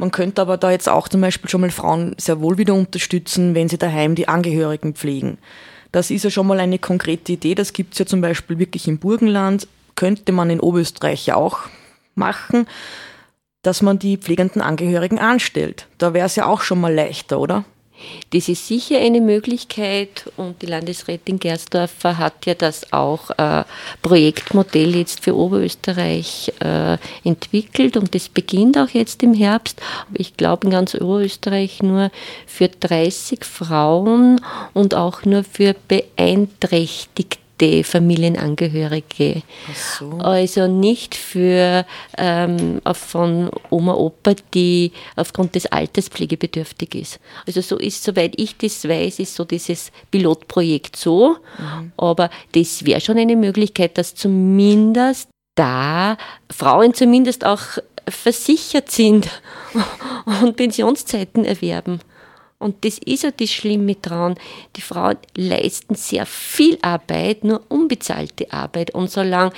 Man 0.00 0.12
könnte 0.12 0.40
aber 0.40 0.57
da 0.57 0.71
jetzt 0.71 0.88
auch 0.88 1.09
zum 1.09 1.21
Beispiel 1.21 1.50
schon 1.50 1.61
mal 1.61 1.71
Frauen 1.71 2.14
sehr 2.16 2.40
wohl 2.40 2.57
wieder 2.57 2.73
unterstützen, 2.73 3.54
wenn 3.54 3.69
sie 3.69 3.76
daheim 3.76 4.14
die 4.14 4.28
Angehörigen 4.28 4.95
pflegen. 4.95 5.37
Das 5.92 6.11
ist 6.11 6.25
ja 6.25 6.30
schon 6.30 6.47
mal 6.47 6.59
eine 6.59 6.78
konkrete 6.78 7.33
Idee. 7.33 7.54
Das 7.54 7.75
gibt 7.75 7.92
es 7.92 7.99
ja 7.99 8.07
zum 8.07 8.23
Beispiel 8.23 8.59
wirklich 8.59 8.88
im 8.88 8.97
Burgenland. 8.97 9.69
Könnte 9.97 10.33
man 10.33 10.49
in 10.49 10.59
Oberösterreich 10.59 11.26
ja 11.26 11.35
auch 11.35 11.59
machen, 12.14 12.66
dass 13.61 13.83
man 13.83 13.99
die 13.99 14.16
pflegenden 14.16 14.62
Angehörigen 14.62 15.19
anstellt. 15.19 15.87
Da 15.99 16.14
wäre 16.14 16.25
es 16.25 16.35
ja 16.35 16.47
auch 16.47 16.62
schon 16.62 16.80
mal 16.80 16.95
leichter, 16.95 17.38
oder? 17.38 17.66
Das 18.30 18.49
ist 18.49 18.66
sicher 18.66 18.99
eine 18.99 19.21
Möglichkeit 19.21 20.30
und 20.37 20.62
die 20.62 20.66
Landesrätin 20.66 21.38
Gersdorfer 21.38 22.19
hat 22.19 22.47
ja 22.47 22.54
das 22.54 22.92
auch 22.92 23.30
äh, 23.38 23.64
Projektmodell 24.02 24.97
jetzt 24.97 25.25
für 25.25 25.37
Oberösterreich 25.37 26.52
äh, 26.61 26.97
entwickelt 27.25 27.97
und 27.97 28.14
das 28.14 28.28
beginnt 28.28 28.78
auch 28.78 28.90
jetzt 28.90 29.23
im 29.23 29.35
Herbst. 29.35 29.80
Aber 30.09 30.21
ich 30.21 30.37
glaube 30.37 30.66
in 30.66 30.71
ganz 30.71 30.95
Oberösterreich 30.95 31.83
nur 31.83 32.11
für 32.47 32.69
30 32.69 33.45
Frauen 33.45 34.40
und 34.75 34.95
auch 34.95 35.25
nur 35.25 35.45
für 35.45 35.75
beeinträchtigte 35.88 37.40
die 37.61 37.85
Familienangehörige. 37.85 39.43
So. 39.99 40.11
Also 40.19 40.67
nicht 40.67 41.14
für 41.14 41.85
ähm, 42.17 42.81
von 42.93 43.50
Oma, 43.71 43.95
Opa, 43.95 44.35
die 44.55 44.93
aufgrund 45.17 45.55
des 45.55 45.67
Alters 45.67 46.09
pflegebedürftig 46.09 46.95
ist. 46.95 47.21
Also 47.47 47.61
so 47.61 47.76
ist, 47.76 48.02
soweit 48.02 48.33
ich 48.37 48.57
das 48.57 48.88
weiß, 48.88 49.19
ist 49.19 49.35
so 49.35 49.45
dieses 49.45 49.93
Pilotprojekt 50.11 50.97
so. 50.97 51.37
Mhm. 51.59 51.93
Aber 51.97 52.31
das 52.52 52.85
wäre 52.85 53.00
schon 53.00 53.19
eine 53.19 53.37
Möglichkeit, 53.37 53.99
dass 53.99 54.14
zumindest 54.14 55.29
da 55.55 56.17
Frauen 56.50 56.95
zumindest 56.95 57.45
auch 57.45 57.61
versichert 58.09 58.90
sind 58.90 59.29
und 60.43 60.57
Pensionszeiten 60.57 61.45
erwerben. 61.45 62.00
Und 62.61 62.85
das 62.85 62.99
ist 62.99 63.25
ja 63.25 63.31
das 63.31 63.50
Schlimme 63.50 63.97
dran. 63.97 64.37
Die 64.76 64.83
Frauen 64.83 65.17
leisten 65.35 65.95
sehr 65.95 66.26
viel 66.26 66.79
Arbeit, 66.83 67.43
nur 67.43 67.62
unbezahlte 67.69 68.52
Arbeit. 68.52 68.95
Und 68.95 69.11
solange 69.11 69.52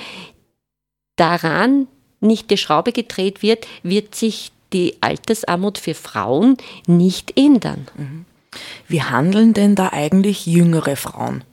daran 1.17 1.87
nicht 2.21 2.49
die 2.49 2.57
Schraube 2.57 2.93
gedreht 2.93 3.43
wird, 3.43 3.67
wird 3.83 4.15
sich 4.15 4.51
die 4.71 4.95
Altersarmut 5.01 5.77
für 5.77 5.93
Frauen 5.93 6.57
nicht 6.87 7.37
ändern. 7.37 7.87
Mhm. 7.95 8.25
Wie 8.87 9.03
handeln 9.03 9.53
denn 9.53 9.75
da 9.75 9.89
eigentlich 9.91 10.45
jüngere 10.45 10.95
Frauen? 10.95 11.43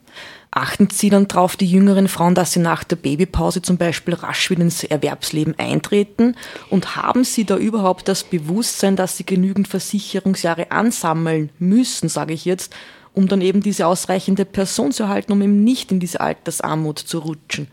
Achten 0.53 0.89
Sie 0.91 1.09
dann 1.09 1.29
darauf, 1.29 1.55
die 1.55 1.65
jüngeren 1.65 2.09
Frauen, 2.09 2.35
dass 2.35 2.51
sie 2.51 2.59
nach 2.59 2.83
der 2.83 2.97
Babypause 2.97 3.61
zum 3.61 3.77
Beispiel 3.77 4.15
rasch 4.15 4.49
wieder 4.49 4.63
ins 4.63 4.83
Erwerbsleben 4.83 5.57
eintreten? 5.57 6.35
Und 6.69 6.97
haben 6.97 7.23
Sie 7.23 7.45
da 7.45 7.55
überhaupt 7.55 8.09
das 8.09 8.25
Bewusstsein, 8.25 8.97
dass 8.97 9.15
Sie 9.15 9.25
genügend 9.25 9.69
Versicherungsjahre 9.69 10.71
ansammeln 10.71 11.51
müssen, 11.57 12.09
sage 12.09 12.33
ich 12.33 12.43
jetzt, 12.43 12.73
um 13.13 13.29
dann 13.29 13.39
eben 13.39 13.61
diese 13.61 13.87
ausreichende 13.87 14.43
Person 14.43 14.91
zu 14.91 15.03
erhalten, 15.03 15.31
um 15.31 15.41
eben 15.41 15.63
nicht 15.63 15.89
in 15.89 16.01
diese 16.01 16.19
Altersarmut 16.19 16.99
zu 16.99 17.19
rutschen? 17.19 17.69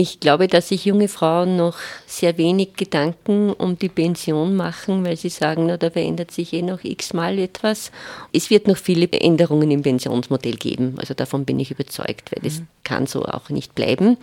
Ich 0.00 0.20
glaube, 0.20 0.46
dass 0.46 0.68
sich 0.68 0.84
junge 0.84 1.08
Frauen 1.08 1.56
noch 1.56 1.74
sehr 2.06 2.38
wenig 2.38 2.74
Gedanken 2.76 3.52
um 3.52 3.76
die 3.80 3.88
Pension 3.88 4.54
machen, 4.54 5.04
weil 5.04 5.16
sie 5.16 5.28
sagen, 5.28 5.66
na, 5.66 5.76
da 5.76 5.90
verändert 5.90 6.30
sich 6.30 6.52
eh 6.52 6.62
noch 6.62 6.84
x-mal 6.84 7.36
etwas. 7.36 7.90
Es 8.32 8.48
wird 8.48 8.68
noch 8.68 8.76
viele 8.76 9.10
Änderungen 9.10 9.72
im 9.72 9.82
Pensionsmodell 9.82 10.54
geben. 10.54 10.94
Also 10.98 11.14
davon 11.14 11.44
bin 11.44 11.58
ich 11.58 11.72
überzeugt, 11.72 12.30
weil 12.30 12.44
das 12.44 12.60
mhm. 12.60 12.68
kann 12.84 13.06
so 13.08 13.24
auch 13.24 13.48
nicht 13.48 13.74
bleiben. 13.74 14.18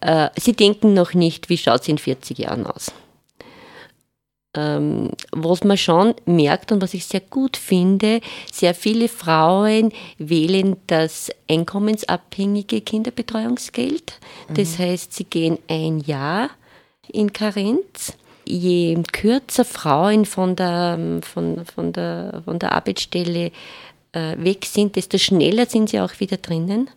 Äh, 0.00 0.30
sie 0.40 0.54
denken 0.54 0.94
noch 0.94 1.12
nicht, 1.12 1.50
wie 1.50 1.58
schaut 1.58 1.82
es 1.82 1.88
in 1.88 1.98
40 1.98 2.38
Jahren 2.38 2.64
aus 2.64 2.90
ähm, 4.54 5.10
was 5.32 5.64
man 5.64 5.76
schon 5.76 6.14
merkt 6.24 6.72
und 6.72 6.80
was 6.82 6.94
ich 6.94 7.06
sehr 7.06 7.20
gut 7.20 7.56
finde, 7.56 8.20
sehr 8.50 8.74
viele 8.74 9.08
Frauen 9.08 9.92
wählen 10.18 10.76
das 10.86 11.30
einkommensabhängige 11.48 12.80
Kinderbetreuungsgeld. 12.80 14.18
Das 14.54 14.78
mhm. 14.78 14.82
heißt, 14.82 15.12
sie 15.12 15.24
gehen 15.24 15.58
ein 15.68 16.00
Jahr 16.00 16.50
in 17.12 17.32
Karenz. 17.32 18.14
Je 18.46 19.02
kürzer 19.12 19.66
Frauen 19.66 20.24
von 20.24 20.56
der, 20.56 21.20
von, 21.20 21.66
von 21.66 21.92
der, 21.92 22.42
von 22.46 22.58
der 22.58 22.72
Arbeitsstelle 22.72 23.52
äh, 24.12 24.36
weg 24.38 24.64
sind, 24.64 24.96
desto 24.96 25.18
schneller 25.18 25.66
sind 25.66 25.90
sie 25.90 26.00
auch 26.00 26.18
wieder 26.18 26.38
drinnen. 26.38 26.88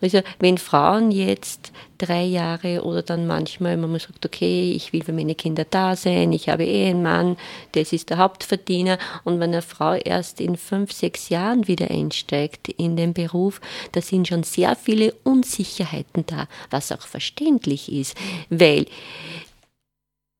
Also 0.00 0.20
wenn 0.38 0.58
Frauen 0.58 1.10
jetzt 1.10 1.72
drei 1.98 2.22
Jahre 2.22 2.84
oder 2.84 3.02
dann 3.02 3.26
manchmal, 3.26 3.80
wenn 3.80 3.90
man 3.90 3.98
sagt, 3.98 4.24
okay, 4.24 4.72
ich 4.72 4.92
will 4.92 5.02
für 5.02 5.12
meine 5.12 5.34
Kinder 5.34 5.64
da 5.68 5.96
sein, 5.96 6.32
ich 6.32 6.48
habe 6.48 6.64
eh 6.64 6.90
einen 6.90 7.02
Mann, 7.02 7.36
das 7.72 7.92
ist 7.92 8.10
der 8.10 8.18
Hauptverdiener 8.18 8.98
und 9.24 9.40
wenn 9.40 9.50
eine 9.50 9.62
Frau 9.62 9.94
erst 9.94 10.40
in 10.40 10.56
fünf, 10.56 10.92
sechs 10.92 11.28
Jahren 11.28 11.66
wieder 11.66 11.90
einsteigt 11.90 12.68
in 12.68 12.96
den 12.96 13.14
Beruf, 13.14 13.60
da 13.92 14.00
sind 14.00 14.28
schon 14.28 14.44
sehr 14.44 14.76
viele 14.76 15.12
Unsicherheiten 15.24 16.24
da, 16.26 16.46
was 16.70 16.92
auch 16.92 17.06
verständlich 17.06 17.92
ist, 17.92 18.16
weil 18.50 18.86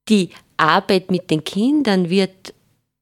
die 0.08 0.30
Arbeit 0.56 1.10
mit 1.10 1.30
den 1.30 1.44
Kindern 1.44 2.08
wird 2.08 2.54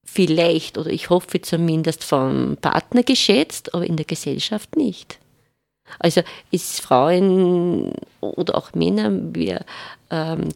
vielleicht 0.05 0.79
oder 0.79 0.91
ich 0.91 1.11
hoffe 1.11 1.41
zumindest 1.43 2.05
vom 2.05 2.57
Partner 2.61 3.03
geschätzt, 3.03 3.75
aber 3.75 3.85
in 3.85 3.97
der 3.97 4.07
Gesellschaft 4.07 4.77
nicht. 4.77 5.19
Also 5.99 6.23
ist 6.51 6.81
Frauen 6.81 7.93
oder 8.21 8.57
auch 8.57 8.75
Männer, 8.75 9.11
wir 9.13 9.65
ähm, 10.11 10.49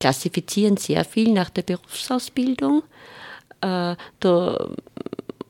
klassifizieren 0.00 0.76
sehr 0.76 1.04
viel 1.04 1.32
nach 1.32 1.50
der 1.50 1.62
Berufsausbildung. 1.62 2.82
Äh, 3.60 3.94
da, 4.20 4.68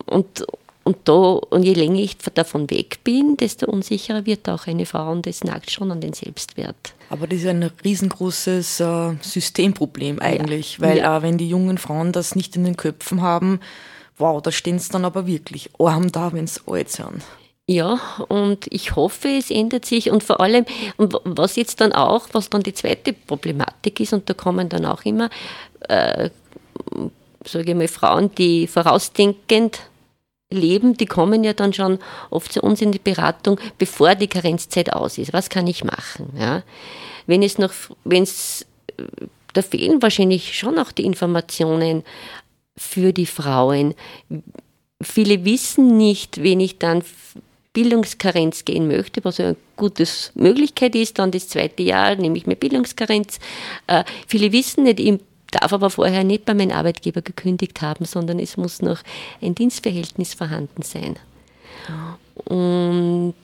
und, 0.07 0.45
und, 0.85 0.97
da, 1.05 1.13
und 1.13 1.63
je 1.63 1.75
länger 1.75 2.01
ich 2.01 2.19
davon 2.19 2.69
weg 2.69 2.99
bin, 3.05 3.37
desto 3.37 3.67
unsicherer 3.71 4.27
wird 4.27 4.49
auch 4.49 4.67
eine 4.67 4.87
Frau 4.87 5.13
und 5.13 5.27
das 5.27 5.45
nagt 5.45 5.71
schon 5.71 5.93
an 5.93 6.01
den 6.01 6.13
Selbstwert. 6.13 6.95
Aber 7.09 7.27
das 7.27 7.41
ist 7.41 7.47
ein 7.47 7.63
riesengroßes 7.63 8.81
äh, 8.81 9.15
Systemproblem 9.21 10.21
eigentlich, 10.21 10.79
ja. 10.79 10.87
weil 10.87 10.99
ja. 10.99 11.17
Äh, 11.17 11.23
wenn 11.23 11.39
die 11.39 11.49
jungen 11.49 11.79
Frauen 11.79 12.13
das 12.13 12.35
nicht 12.35 12.57
in 12.57 12.65
den 12.65 12.77
Köpfen 12.77 13.23
haben, 13.23 13.61
wow, 14.19 14.43
da 14.43 14.53
stehen 14.53 14.79
sie 14.79 14.91
dann 14.91 15.05
aber 15.05 15.27
wirklich 15.27 15.71
arm 15.79 16.13
da, 16.13 16.33
wenn 16.33 16.47
sie 16.47 16.61
alt 16.67 16.91
sind. 16.91 17.23
Ja, 17.71 18.01
und 18.27 18.67
ich 18.73 18.97
hoffe, 18.97 19.29
es 19.29 19.49
ändert 19.49 19.85
sich 19.85 20.11
und 20.11 20.25
vor 20.25 20.41
allem, 20.41 20.65
was 20.97 21.55
jetzt 21.55 21.81
dann 21.81 21.93
auch, 21.93 22.27
was 22.33 22.51
dann 22.51 22.65
die 22.65 22.75
zweite 22.75 23.13
Problematik 23.13 24.01
ist, 24.01 24.13
und 24.13 24.29
da 24.29 24.35
kommen 24.35 24.69
dann 24.69 24.85
auch 24.85 25.05
immer, 25.05 25.31
äh, 25.89 26.31
sage 27.45 27.71
ich 27.71 27.77
mal, 27.77 27.87
Frauen, 27.87 28.35
die 28.35 28.67
vorausdenkend 28.67 29.83
leben, 30.53 30.97
die 30.97 31.07
kommen 31.07 31.45
ja 31.45 31.53
dann 31.53 31.73
schon 31.73 32.01
oft 32.31 32.53
zu 32.53 32.61
uns 32.61 32.83
in 32.83 32.91
die 32.91 32.99
Beratung, 32.99 33.61
bevor 33.79 34.17
die 34.17 34.27
Karenzzeit 34.27 34.93
aus 34.93 35.17
ist. 35.17 35.33
Was 35.33 35.49
kann 35.49 35.69
ich 35.69 35.85
machen? 35.85 36.33
Ja? 36.37 36.65
Wenn 37.29 37.45
es 37.45 37.57
noch, 37.57 37.73
wenn 38.03 38.25
es, 38.25 38.67
da 39.53 39.63
fehlen 39.63 40.03
wahrscheinlich 40.03 40.59
schon 40.59 40.77
auch 40.77 40.91
die 40.91 41.05
Informationen 41.05 42.03
für 42.77 43.13
die 43.13 43.27
Frauen 43.27 43.95
viele 45.03 45.45
wissen 45.45 45.97
nicht, 45.97 46.43
wenn 46.43 46.61
ich 46.61 46.79
dann 46.79 47.03
Bildungskarenz 47.73 48.65
gehen 48.65 48.89
möchte, 48.89 49.25
was 49.25 49.39
eine 49.39 49.57
gute 49.77 50.05
Möglichkeit 50.35 50.95
ist, 50.95 51.19
dann 51.19 51.31
das 51.31 51.49
zweite 51.49 51.83
Jahr 51.83 52.17
nehme 52.17 52.37
ich 52.37 52.47
mir 52.47 52.57
Bildungskarenz. 52.57 53.39
Äh, 53.87 54.05
viele 54.27 54.53
wissen 54.53 54.85
nicht, 54.85 54.99
ich 54.99 55.21
darf 55.53 55.73
aber 55.73 55.91
vorher 55.91 56.25
nicht 56.25 56.45
bei 56.45 56.55
meinem 56.55 56.73
Arbeitgeber 56.73 57.23
gekündigt 57.23 57.81
haben, 57.83 58.05
sondern 58.05 58.39
es 58.39 58.57
muss 58.57 58.83
noch 58.83 59.01
ein 59.41 59.55
Dienstverhältnis 59.55 60.35
vorhanden 60.35 60.83
sein. 60.83 61.17
Und 62.45 63.35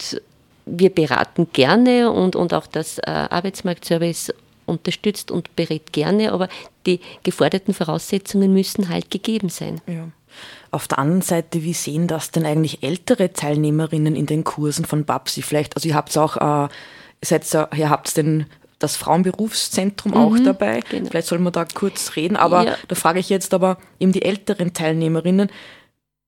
wir 0.66 0.90
beraten 0.90 1.48
gerne 1.52 2.10
und, 2.10 2.36
und 2.36 2.52
auch 2.52 2.66
das 2.66 2.98
äh, 2.98 3.02
Arbeitsmarktservice 3.10 4.32
unterstützt 4.66 5.30
und 5.30 5.54
berät 5.54 5.92
gerne, 5.92 6.32
aber 6.32 6.48
die 6.86 7.00
geforderten 7.22 7.72
Voraussetzungen 7.72 8.52
müssen 8.52 8.88
halt 8.88 9.10
gegeben 9.10 9.48
sein. 9.48 9.80
Ja. 9.86 10.08
Auf 10.70 10.88
der 10.88 10.98
anderen 10.98 11.22
Seite, 11.22 11.62
wie 11.62 11.74
sehen 11.74 12.06
das 12.06 12.30
denn 12.30 12.44
eigentlich 12.44 12.82
ältere 12.82 13.32
Teilnehmerinnen 13.32 14.16
in 14.16 14.26
den 14.26 14.44
Kursen 14.44 14.84
von 14.84 15.04
Babsi? 15.04 15.42
Vielleicht, 15.42 15.76
also 15.76 15.88
ihr 15.88 15.94
habt 15.94 16.16
auch, 16.18 16.36
äh, 16.36 16.68
seid, 17.22 17.52
ihr 17.52 17.90
habt 17.90 18.16
den 18.16 18.46
das 18.78 18.96
Frauenberufszentrum 18.96 20.12
mhm, 20.12 20.18
auch 20.18 20.38
dabei. 20.38 20.80
Genau. 20.90 21.08
Vielleicht 21.08 21.28
soll 21.28 21.38
man 21.38 21.52
da 21.52 21.64
kurz 21.64 22.16
reden, 22.16 22.36
aber 22.36 22.64
ja. 22.64 22.76
da 22.88 22.94
frage 22.94 23.20
ich 23.20 23.30
jetzt 23.30 23.54
aber 23.54 23.78
eben 23.98 24.12
die 24.12 24.22
älteren 24.22 24.74
Teilnehmerinnen, 24.74 25.50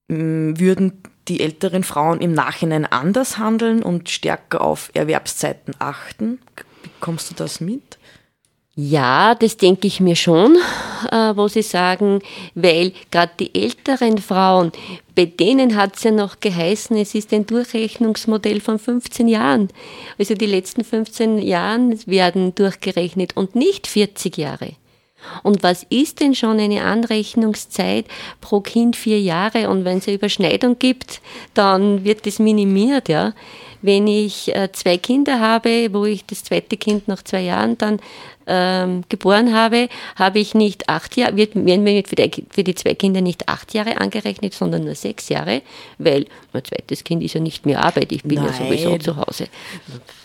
würden 0.09 1.03
die 1.29 1.41
älteren 1.41 1.85
Frauen 1.85 2.21
im 2.21 2.33
Nachhinein 2.33 2.87
anders 2.87 3.37
handeln 3.37 3.83
und 3.83 4.09
stärker 4.09 4.63
auf 4.63 4.91
Erwerbszeiten 4.95 5.75
achten? 5.79 6.41
Bekommst 6.83 7.31
du 7.31 7.35
das 7.35 7.61
mit? 7.61 7.99
Ja, 8.81 9.35
das 9.35 9.57
denke 9.57 9.89
ich 9.89 9.99
mir 9.99 10.15
schon, 10.15 10.57
äh, 11.11 11.35
wo 11.35 11.49
Sie 11.49 11.63
sagen, 11.63 12.21
weil 12.55 12.93
gerade 13.11 13.33
die 13.41 13.53
älteren 13.53 14.19
Frauen, 14.19 14.71
bei 15.17 15.25
denen 15.25 15.75
hat 15.75 15.97
es 15.97 16.05
ja 16.05 16.13
noch 16.13 16.39
geheißen, 16.39 16.97
es 16.97 17.17
ist 17.17 17.33
ein 17.33 17.45
Durchrechnungsmodell 17.45 18.61
von 18.61 18.79
15 18.79 19.27
Jahren. 19.27 19.69
Also 20.17 20.35
die 20.35 20.47
letzten 20.47 20.85
15 20.85 21.39
Jahren 21.39 21.99
werden 22.07 22.55
durchgerechnet 22.55 23.37
und 23.37 23.57
nicht 23.57 23.89
40 23.89 24.39
Jahre. 24.39 24.75
Und 25.43 25.65
was 25.65 25.85
ist 25.91 26.21
denn 26.21 26.37
schon 26.37 26.61
eine 26.61 26.85
Anrechnungszeit 26.85 28.07
pro 28.41 28.61
Kind 28.61 28.95
vier 28.95 29.21
Jahre? 29.21 29.71
Und 29.71 29.85
wenn 29.85 29.99
es 29.99 30.07
eine 30.07 30.17
Überschneidung 30.17 30.79
gibt, 30.79 31.21
dann 31.55 32.05
wird 32.05 32.27
das 32.27 32.39
minimiert, 32.39 33.09
ja. 33.09 33.35
Wenn 33.81 34.07
ich 34.09 34.55
äh, 34.55 34.71
zwei 34.73 34.99
Kinder 34.99 35.39
habe, 35.41 35.93
wo 35.93 36.05
ich 36.05 36.25
das 36.27 36.43
zweite 36.45 36.77
Kind 36.77 37.07
nach 37.07 37.23
zwei 37.23 37.43
Jahren 37.43 37.79
dann 37.79 38.01
ähm, 38.49 39.05
geboren 39.09 39.55
habe, 39.55 39.89
habe 40.17 40.39
ich 40.39 40.55
nicht 40.55 40.89
acht 40.89 41.17
Jahre, 41.17 41.37
wird, 41.37 41.55
werden 41.55 41.85
mir 41.85 42.03
für 42.05 42.17
die, 42.17 42.45
für 42.51 42.65
die 42.65 42.75
zwei 42.75 42.95
Kinder 42.95 43.21
nicht 43.21 43.49
acht 43.49 43.75
Jahre 43.75 44.01
angerechnet, 44.01 44.55
sondern 44.55 44.85
nur 44.85 44.95
sechs 44.95 45.29
Jahre, 45.29 45.63
weil 45.99 46.27
mein 46.53 46.65
zweites 46.65 47.05
Kind 47.05 47.23
ist 47.23 47.35
ja 47.35 47.41
nicht 47.41 47.67
mehr 47.67 47.85
Arbeit, 47.85 48.11
ich 48.11 48.23
bin 48.23 48.43
Nein. 48.43 48.47
ja 48.47 48.53
sowieso 48.53 48.99
zu 48.99 49.17
Hause. 49.17 49.49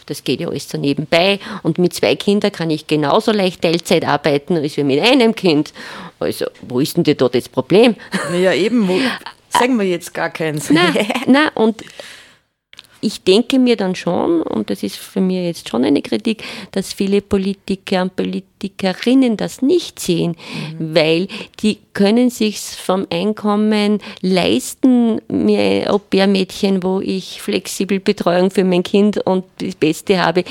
Das 0.06 0.24
geht 0.24 0.42
ja 0.42 0.48
alles 0.48 0.70
so 0.70 0.78
nebenbei 0.78 1.40
und 1.62 1.78
mit 1.78 1.94
zwei 1.94 2.16
Kindern 2.16 2.52
kann 2.52 2.70
ich 2.70 2.88
genauso 2.88 3.32
leicht 3.32 3.62
Teilzeit 3.62 4.06
arbeiten 4.06 4.58
als 4.58 4.78
mit 4.78 5.00
einem 5.00 5.36
Kind. 5.36 5.74
Also, 6.20 6.46
wo 6.62 6.80
ist 6.80 6.98
denn 6.98 7.04
da 7.04 7.14
das 7.14 7.50
Problem? 7.50 7.96
Ja, 8.42 8.54
eben, 8.54 8.88
wo, 8.88 8.98
sagen 9.50 9.78
wir 9.78 9.86
jetzt 9.86 10.14
gar 10.14 10.30
keins. 10.30 10.70
Nein, 10.70 10.94
nein, 11.28 11.50
und 11.56 11.84
ich 13.04 13.24
denke 13.24 13.60
mir 13.60 13.76
dann 13.76 13.96
schon, 13.96 14.42
und 14.42 14.70
das 14.70 14.82
ist 14.82 14.96
für 14.96 15.22
mich 15.22 15.46
jetzt 15.46 15.70
schon 15.70 15.84
eine 15.84 16.02
Kritik, 16.02 16.44
dass 16.72 16.94
viele 16.94 17.22
Politiker 17.22 18.02
und 18.02 18.16
Politikerinnen 18.16 19.36
das 19.38 19.62
nicht 19.62 20.00
sehen, 20.00 20.36
mhm. 20.80 20.96
weil 20.96 21.28
die 21.60 21.80
können 21.94 22.30
sich 22.30 22.60
vom 22.60 23.06
Einkommen 23.10 24.00
leisten, 24.22 25.22
mir 25.28 25.94
Au-pair-Mädchen, 25.94 26.82
wo 26.82 27.02
ich 27.02 27.42
flexibel 27.42 28.00
Betreuung 28.00 28.52
für 28.52 28.64
mein 28.64 28.84
Kind 28.84 29.18
und 29.18 29.44
das 29.58 29.76
Beste 29.76 30.24
habe. 30.24 30.44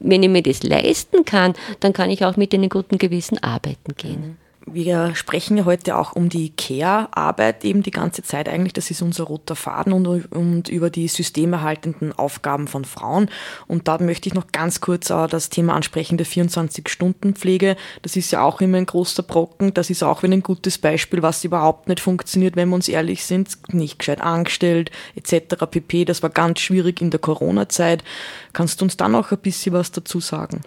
Wenn 0.00 0.22
ich 0.22 0.30
mir 0.30 0.42
das 0.42 0.62
leisten 0.62 1.24
kann, 1.24 1.54
dann 1.80 1.92
kann 1.92 2.10
ich 2.10 2.24
auch 2.24 2.36
mit 2.36 2.54
einem 2.54 2.70
guten 2.70 2.98
Gewissen 2.98 3.38
arbeiten 3.42 3.94
gehen. 3.96 4.20
Mhm. 4.20 4.39
Wir 4.66 5.14
sprechen 5.14 5.56
ja 5.56 5.64
heute 5.64 5.96
auch 5.96 6.12
um 6.12 6.28
die 6.28 6.50
Care-Arbeit 6.50 7.64
eben 7.64 7.82
die 7.82 7.90
ganze 7.90 8.22
Zeit 8.22 8.46
eigentlich. 8.46 8.74
Das 8.74 8.90
ist 8.90 9.00
unser 9.00 9.24
roter 9.24 9.56
Faden 9.56 9.94
und, 9.94 10.30
und 10.32 10.68
über 10.68 10.90
die 10.90 11.08
systemerhaltenden 11.08 12.12
Aufgaben 12.12 12.68
von 12.68 12.84
Frauen. 12.84 13.30
Und 13.66 13.88
da 13.88 13.98
möchte 13.98 14.28
ich 14.28 14.34
noch 14.34 14.52
ganz 14.52 14.82
kurz 14.82 15.08
äh, 15.08 15.26
das 15.28 15.48
Thema 15.48 15.74
ansprechen 15.74 16.18
der 16.18 16.26
24-Stunden-Pflege. 16.26 17.76
Das 18.02 18.16
ist 18.16 18.30
ja 18.32 18.42
auch 18.42 18.60
immer 18.60 18.76
ein 18.76 18.86
großer 18.86 19.22
Brocken. 19.22 19.72
Das 19.72 19.88
ist 19.88 20.02
auch 20.02 20.22
wieder 20.22 20.34
ein 20.34 20.42
gutes 20.42 20.76
Beispiel, 20.76 21.22
was 21.22 21.42
überhaupt 21.42 21.88
nicht 21.88 22.00
funktioniert, 22.00 22.54
wenn 22.54 22.68
wir 22.68 22.74
uns 22.74 22.88
ehrlich 22.88 23.24
sind. 23.24 23.56
Nicht 23.72 23.98
gescheit 23.98 24.20
angestellt 24.20 24.90
etc. 25.16 25.64
pp. 25.70 26.04
Das 26.04 26.22
war 26.22 26.30
ganz 26.30 26.60
schwierig 26.60 27.00
in 27.00 27.10
der 27.10 27.20
Corona-Zeit. 27.20 28.04
Kannst 28.52 28.80
du 28.80 28.84
uns 28.84 28.98
da 28.98 29.08
noch 29.08 29.32
ein 29.32 29.38
bisschen 29.38 29.72
was 29.72 29.90
dazu 29.90 30.20
sagen? 30.20 30.60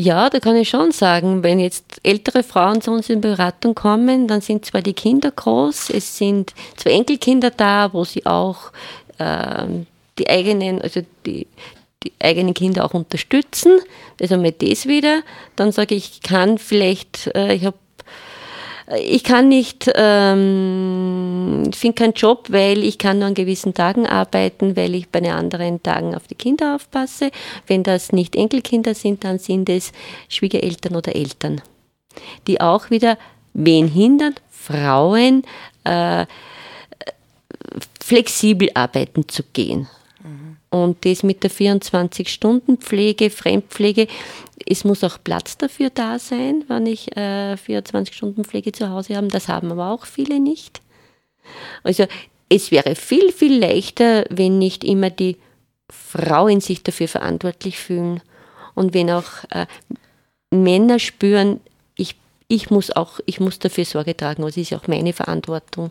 Ja, 0.00 0.30
da 0.30 0.38
kann 0.38 0.54
ich 0.54 0.68
schon 0.68 0.92
sagen, 0.92 1.42
wenn 1.42 1.58
jetzt 1.58 1.98
ältere 2.04 2.44
Frauen 2.44 2.80
zu 2.80 2.92
uns 2.92 3.10
in 3.10 3.20
Beratung 3.20 3.74
kommen, 3.74 4.28
dann 4.28 4.40
sind 4.40 4.64
zwar 4.64 4.80
die 4.80 4.92
Kinder 4.92 5.32
groß, 5.32 5.90
es 5.90 6.16
sind 6.16 6.54
zwei 6.76 6.92
Enkelkinder 6.92 7.50
da, 7.50 7.92
wo 7.92 8.04
sie 8.04 8.24
auch 8.24 8.70
äh, 9.18 9.66
die 10.16 10.30
eigenen, 10.30 10.80
also 10.80 11.00
die, 11.26 11.48
die 12.04 12.12
eigenen 12.20 12.54
Kinder 12.54 12.84
auch 12.84 12.94
unterstützen. 12.94 13.80
Also 14.20 14.36
mit 14.36 14.62
das 14.62 14.86
wieder. 14.86 15.22
Dann 15.56 15.72
sage 15.72 15.96
ich, 15.96 16.12
ich 16.12 16.20
kann 16.22 16.58
vielleicht, 16.58 17.34
äh, 17.34 17.54
ich 17.54 17.64
habe 17.64 17.76
ich 18.96 19.22
kann 19.22 19.48
nicht, 19.48 19.90
ähm, 19.94 21.64
ich 21.70 21.76
finde 21.76 21.94
keinen 21.94 22.12
Job, 22.14 22.46
weil 22.48 22.82
ich 22.82 22.98
kann 22.98 23.18
nur 23.18 23.28
an 23.28 23.34
gewissen 23.34 23.74
Tagen 23.74 24.06
arbeiten, 24.06 24.76
weil 24.76 24.94
ich 24.94 25.08
bei 25.08 25.20
den 25.20 25.32
anderen 25.32 25.82
Tagen 25.82 26.14
auf 26.14 26.26
die 26.26 26.34
Kinder 26.34 26.74
aufpasse. 26.74 27.30
Wenn 27.66 27.82
das 27.82 28.12
nicht 28.12 28.34
Enkelkinder 28.34 28.94
sind, 28.94 29.24
dann 29.24 29.38
sind 29.38 29.68
es 29.68 29.92
Schwiegereltern 30.28 30.96
oder 30.96 31.14
Eltern, 31.14 31.60
die 32.46 32.60
auch 32.60 32.90
wieder 32.90 33.18
wen 33.52 33.88
hindern? 33.88 34.34
Frauen 34.50 35.42
äh, 35.84 36.26
flexibel 38.00 38.70
arbeiten 38.74 39.28
zu 39.28 39.42
gehen. 39.52 39.88
Und 40.70 41.04
das 41.06 41.22
mit 41.22 41.42
der 41.42 41.50
24-Stunden-Pflege, 41.50 43.30
Fremdpflege, 43.30 44.06
es 44.70 44.84
muss 44.84 45.02
auch 45.02 45.18
Platz 45.22 45.56
dafür 45.56 45.90
da 45.90 46.18
sein, 46.18 46.64
wenn 46.68 46.86
ich 46.86 47.16
äh, 47.16 47.54
24-Stunden-Pflege 47.54 48.72
zu 48.72 48.90
Hause 48.90 49.16
habe. 49.16 49.28
Das 49.28 49.48
haben 49.48 49.72
aber 49.72 49.90
auch 49.90 50.04
viele 50.04 50.40
nicht. 50.40 50.82
Also 51.82 52.06
es 52.48 52.70
wäre 52.70 52.94
viel, 52.94 53.32
viel 53.32 53.58
leichter, 53.58 54.24
wenn 54.30 54.58
nicht 54.58 54.84
immer 54.84 55.10
die 55.10 55.36
Frauen 55.90 56.60
sich 56.60 56.82
dafür 56.82 57.08
verantwortlich 57.08 57.78
fühlen 57.78 58.20
und 58.74 58.94
wenn 58.94 59.10
auch 59.10 59.44
äh, 59.50 59.66
Männer 60.50 60.98
spüren, 60.98 61.60
ich, 61.96 62.14
ich, 62.46 62.70
muss 62.70 62.90
auch, 62.90 63.20
ich 63.26 63.40
muss 63.40 63.58
dafür 63.58 63.84
Sorge 63.84 64.16
tragen, 64.16 64.44
also 64.44 64.60
ist 64.60 64.70
ja 64.70 64.78
auch 64.78 64.86
meine 64.86 65.12
Verantwortung. 65.12 65.90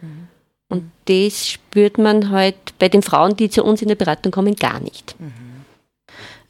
Mhm. 0.00 0.28
Und 0.68 0.90
das 1.04 1.48
spürt 1.48 1.98
man 1.98 2.30
halt 2.30 2.56
bei 2.78 2.88
den 2.88 3.02
Frauen, 3.02 3.36
die 3.36 3.50
zu 3.50 3.62
uns 3.64 3.82
in 3.82 3.88
der 3.88 3.96
Beratung 3.96 4.32
kommen, 4.32 4.56
gar 4.56 4.80
nicht. 4.80 5.14
Mhm. 5.20 5.51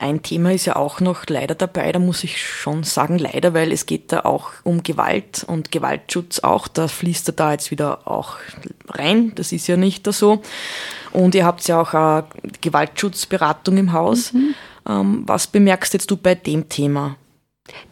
Ein 0.03 0.21
Thema 0.21 0.53
ist 0.53 0.67
ja 0.67 0.75
auch 0.75 0.99
noch 0.99 1.27
leider 1.29 1.55
dabei, 1.55 1.93
da 1.93 2.01
muss 2.01 2.25
ich 2.25 2.45
schon 2.45 2.83
sagen 2.83 3.19
leider, 3.19 3.55
weil 3.55 3.71
es 3.71 3.87
geht 3.87 4.11
da 4.11 4.23
auch 4.23 4.51
um 4.65 4.83
Gewalt 4.83 5.45
und 5.47 5.71
Gewaltschutz 5.71 6.41
auch. 6.41 6.67
Da 6.67 6.89
fließt 6.89 7.29
er 7.29 7.35
da 7.35 7.53
jetzt 7.53 7.71
wieder 7.71 8.09
auch 8.09 8.39
rein. 8.89 9.31
Das 9.37 9.53
ist 9.53 9.69
ja 9.69 9.77
nicht 9.77 10.13
so. 10.13 10.43
Und 11.13 11.37
ihr 11.37 11.45
habt 11.45 11.69
ja 11.69 11.81
auch 11.81 11.95
eine 11.95 12.25
Gewaltschutzberatung 12.61 13.77
im 13.77 13.93
Haus. 13.93 14.33
Mhm. 14.33 14.55
Ähm, 14.89 15.23
was 15.25 15.47
bemerkst 15.47 15.95
jetzt 15.95 16.11
du 16.11 16.17
bei 16.17 16.35
dem 16.35 16.69
Thema? 16.69 17.15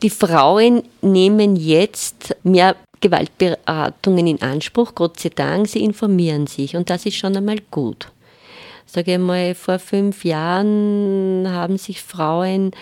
Die 0.03 0.11
Frauen 0.11 0.83
nehmen 1.03 1.55
jetzt 1.55 2.35
mehr 2.43 2.75
Gewaltberatungen 3.01 4.27
in 4.27 4.43
Anspruch, 4.43 4.97
Gott 4.97 5.21
sei 5.21 5.29
Dank, 5.29 5.69
sie 5.69 5.85
informieren 5.85 6.49
sich 6.49 6.75
und 6.75 6.91
das 6.91 7.07
ist 7.07 7.17
schon 7.17 7.37
einmal 7.37 7.59
gut. 7.71 8.09
Sage 8.93 9.13
ich 9.13 9.19
mal, 9.19 9.55
vor 9.55 9.79
fünf 9.79 10.25
Jahren 10.25 11.47
haben 11.49 11.79
sich 11.79 12.03
Frauen 12.03 12.73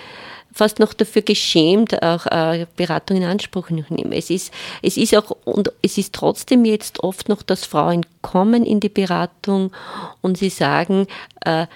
fast 0.53 0.79
noch 0.79 0.93
dafür 0.93 1.23
geschämt, 1.23 2.03
auch 2.03 2.27
äh, 2.27 2.67
Beratung 2.77 3.19
in 3.19 3.25
Anspruch 3.25 3.69
zu 3.69 3.75
nehmen. 3.75 4.13
Es 4.13 4.31
ist, 4.31 4.53
es 4.83 4.97
ist 4.97 5.15
auch, 5.15 5.37
und 5.45 5.71
es 5.83 5.99
ist 5.99 6.15
trotzdem 6.15 6.65
jetzt 6.65 7.01
oft 7.01 7.29
noch, 7.29 7.43
dass 7.43 7.65
Frauen 7.65 8.05
kommen 8.23 8.65
in 8.65 8.81
die 8.81 8.89
Beratung 8.89 9.71
und 10.21 10.39
sie 10.39 10.51
sagen, 10.51 11.07
äh, 11.45 11.67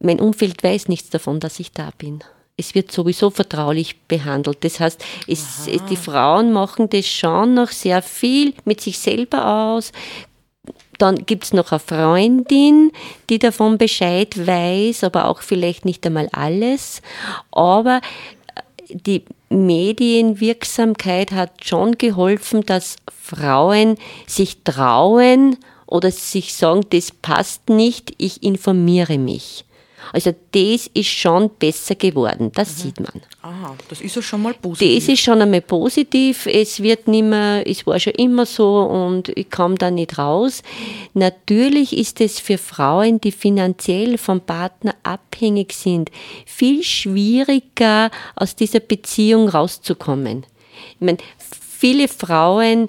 mein 0.00 0.20
Umfeld 0.20 0.62
weiß 0.62 0.88
nichts 0.88 1.10
davon, 1.10 1.40
dass 1.40 1.60
ich 1.60 1.72
da 1.72 1.90
bin 1.96 2.22
es 2.56 2.74
wird 2.74 2.90
sowieso 2.90 3.30
vertraulich 3.30 4.00
behandelt. 4.08 4.64
Das 4.64 4.80
heißt, 4.80 5.04
es, 5.26 5.68
die 5.90 5.96
Frauen 5.96 6.52
machen 6.52 6.88
das 6.88 7.06
schon 7.06 7.54
noch 7.54 7.68
sehr 7.68 8.00
viel 8.00 8.54
mit 8.64 8.80
sich 8.80 8.98
selber 8.98 9.46
aus. 9.46 9.92
Dann 10.98 11.26
gibt 11.26 11.44
es 11.44 11.52
noch 11.52 11.72
eine 11.72 11.80
Freundin, 11.80 12.92
die 13.28 13.38
davon 13.38 13.78
Bescheid 13.78 14.46
weiß, 14.46 15.04
aber 15.04 15.28
auch 15.28 15.42
vielleicht 15.42 15.84
nicht 15.84 16.06
einmal 16.06 16.28
alles. 16.32 17.02
Aber 17.50 18.00
äh, 18.54 18.94
die 18.94 19.24
Medienwirksamkeit 19.48 21.32
hat 21.32 21.64
schon 21.64 21.98
geholfen, 21.98 22.64
dass 22.64 22.96
Frauen 23.22 23.96
sich 24.26 24.62
trauen 24.64 25.56
oder 25.86 26.10
sich 26.10 26.54
sagen, 26.54 26.82
das 26.90 27.10
passt 27.10 27.68
nicht, 27.68 28.14
ich 28.18 28.42
informiere 28.42 29.18
mich. 29.18 29.64
Also 30.12 30.34
das 30.52 30.86
ist 30.92 31.08
schon 31.08 31.50
besser 31.50 31.94
geworden, 31.94 32.50
das 32.54 32.78
mhm. 32.78 32.82
sieht 32.82 33.00
man. 33.00 33.22
Aha, 33.42 33.76
das 33.88 34.00
ist 34.00 34.16
ja 34.16 34.22
schon 34.22 34.42
mal 34.42 34.54
positiv. 34.54 34.94
Das 34.98 35.08
ist 35.08 35.20
schon 35.20 35.40
einmal 35.42 35.60
positiv. 35.60 36.46
Es 36.46 36.82
wird 36.82 37.08
nicht 37.08 37.24
mehr, 37.24 37.62
es 37.66 37.86
war 37.86 37.98
schon 38.00 38.14
immer 38.14 38.46
so 38.46 38.80
und 38.80 39.28
ich 39.30 39.50
komme 39.50 39.76
da 39.76 39.90
nicht 39.90 40.18
raus. 40.18 40.62
Natürlich 41.14 41.96
ist 41.96 42.20
es 42.20 42.40
für 42.40 42.58
Frauen, 42.58 43.20
die 43.20 43.32
finanziell 43.32 44.18
vom 44.18 44.40
Partner 44.40 44.94
abhängig 45.02 45.72
sind, 45.72 46.10
viel 46.44 46.82
schwieriger 46.82 48.10
aus 48.34 48.56
dieser 48.56 48.80
Beziehung 48.80 49.48
rauszukommen. 49.48 50.44
Ich 50.94 51.00
meine, 51.00 51.18
viele 51.78 52.08
Frauen 52.08 52.88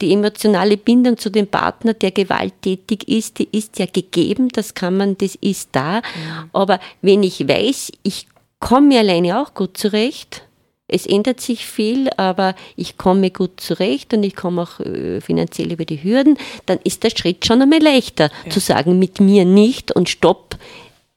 die 0.00 0.12
emotionale 0.12 0.76
Bindung 0.76 1.16
zu 1.16 1.30
dem 1.30 1.46
Partner, 1.46 1.94
der 1.94 2.10
gewalttätig 2.10 3.08
ist, 3.08 3.38
die 3.38 3.48
ist 3.52 3.78
ja 3.78 3.86
gegeben, 3.86 4.48
das 4.48 4.74
kann 4.74 4.96
man, 4.96 5.16
das 5.18 5.36
ist 5.36 5.70
da. 5.72 5.98
Mhm. 5.98 6.50
Aber 6.52 6.80
wenn 7.02 7.22
ich 7.22 7.48
weiß, 7.48 7.92
ich 8.02 8.26
komme 8.58 8.88
mir 8.88 9.00
alleine 9.00 9.40
auch 9.40 9.54
gut 9.54 9.76
zurecht, 9.76 10.42
es 10.88 11.06
ändert 11.06 11.40
sich 11.40 11.66
viel, 11.66 12.10
aber 12.16 12.54
ich 12.76 12.96
komme 12.96 13.30
gut 13.30 13.60
zurecht 13.60 14.14
und 14.14 14.22
ich 14.22 14.36
komme 14.36 14.62
auch 14.62 14.80
äh, 14.80 15.20
finanziell 15.20 15.72
über 15.72 15.84
die 15.84 16.02
Hürden, 16.02 16.38
dann 16.66 16.78
ist 16.84 17.02
der 17.02 17.10
Schritt 17.10 17.44
schon 17.44 17.60
einmal 17.60 17.82
leichter, 17.82 18.30
ja. 18.44 18.50
zu 18.50 18.60
sagen, 18.60 18.98
mit 18.98 19.20
mir 19.20 19.44
nicht 19.44 19.90
und 19.90 20.08
stopp, 20.08 20.56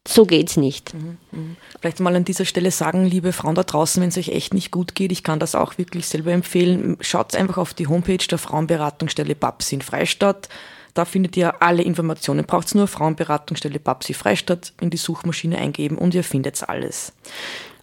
so 0.07 0.25
geht's 0.25 0.57
nicht. 0.57 0.93
Mhm, 0.93 1.17
mhm. 1.31 1.57
Vielleicht 1.79 1.99
mal 1.99 2.15
an 2.15 2.25
dieser 2.25 2.45
Stelle 2.45 2.71
sagen, 2.71 3.05
liebe 3.05 3.33
Frauen 3.33 3.55
da 3.55 3.63
draußen, 3.63 4.01
wenn 4.01 4.09
es 4.09 4.17
euch 4.17 4.29
echt 4.29 4.53
nicht 4.53 4.71
gut 4.71 4.95
geht, 4.95 5.11
ich 5.11 5.23
kann 5.23 5.39
das 5.39 5.55
auch 5.55 5.77
wirklich 5.77 6.07
selber 6.07 6.31
empfehlen, 6.31 6.97
schaut 7.01 7.35
einfach 7.35 7.57
auf 7.57 7.73
die 7.73 7.87
Homepage 7.87 8.17
der 8.17 8.37
Frauenberatungsstelle 8.37 9.35
Babsi 9.35 9.75
in 9.75 9.81
Freistadt. 9.81 10.49
Da 10.93 11.05
findet 11.05 11.37
ihr 11.37 11.61
alle 11.61 11.83
Informationen. 11.83 12.45
Braucht 12.45 12.73
nur 12.73 12.87
Frauenberatungsstelle 12.87 13.79
Babsi 13.79 14.13
Freistadt 14.13 14.73
in 14.81 14.89
die 14.89 14.97
Suchmaschine 14.97 15.57
eingeben 15.57 15.97
und 15.97 16.15
ihr 16.15 16.23
findet 16.23 16.67
alles. 16.67 17.13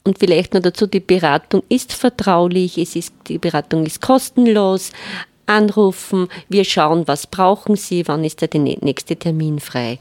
Und 0.02 0.18
vielleicht 0.18 0.54
noch 0.54 0.62
dazu, 0.62 0.86
die 0.86 1.00
Beratung 1.00 1.62
ist 1.68 1.92
vertraulich, 1.92 2.78
es 2.78 2.94
ist, 2.96 3.12
die 3.28 3.38
Beratung 3.38 3.86
ist 3.86 4.00
kostenlos. 4.00 4.92
Anrufen, 5.46 6.28
wir 6.48 6.64
schauen, 6.64 7.06
was 7.06 7.26
brauchen 7.26 7.76
Sie, 7.76 8.06
wann 8.08 8.24
ist 8.24 8.40
der 8.40 8.48
nächste 8.60 9.16
Termin 9.16 9.60
frei. 9.60 9.98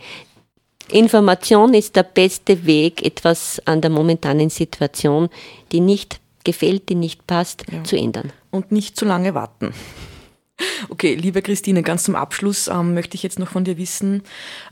Information 0.90 1.74
ist 1.74 1.96
der 1.96 2.04
beste 2.04 2.66
Weg, 2.66 3.04
etwas 3.04 3.62
an 3.66 3.82
der 3.82 3.90
momentanen 3.90 4.50
Situation, 4.50 5.30
die 5.72 5.80
nicht 5.80 6.20
gefällt, 6.44 6.90
die 6.90 6.96
nicht 6.96 7.26
passt, 7.28 7.66
ja. 7.72 7.84
zu 7.84 7.98
ändern. 7.98 8.32
Und 8.52 8.72
nicht 8.72 8.96
zu 8.96 9.06
lange 9.06 9.34
warten. 9.34 9.74
Okay, 10.88 11.16
liebe 11.16 11.42
Christine, 11.42 11.84
ganz 11.84 12.04
zum 12.04 12.16
Abschluss 12.16 12.70
ähm, 12.70 12.94
möchte 12.94 13.16
ich 13.16 13.24
jetzt 13.24 13.40
noch 13.40 13.50
von 13.50 13.66
dir 13.66 13.78
wissen, 13.78 14.24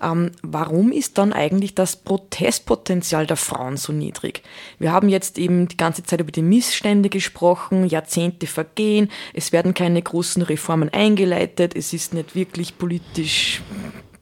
ähm, 0.02 0.32
warum 0.42 0.94
ist 0.94 1.18
dann 1.18 1.34
eigentlich 1.34 1.76
das 1.76 1.98
Protestpotenzial 1.98 3.28
der 3.28 3.36
Frauen 3.36 3.76
so 3.76 3.92
niedrig? 3.92 4.44
Wir 4.80 4.94
haben 4.94 5.10
jetzt 5.10 5.38
eben 5.38 5.68
die 5.68 5.76
ganze 5.76 6.04
Zeit 6.04 6.22
über 6.22 6.32
die 6.32 6.42
Missstände 6.42 7.10
gesprochen, 7.10 7.86
Jahrzehnte 7.86 8.48
vergehen, 8.48 9.10
es 9.34 9.52
werden 9.52 9.74
keine 9.74 10.02
großen 10.02 10.42
Reformen 10.44 10.88
eingeleitet, 10.88 11.76
es 11.76 11.92
ist 11.92 12.14
nicht 12.14 12.34
wirklich 12.34 12.78
politisch 12.78 13.62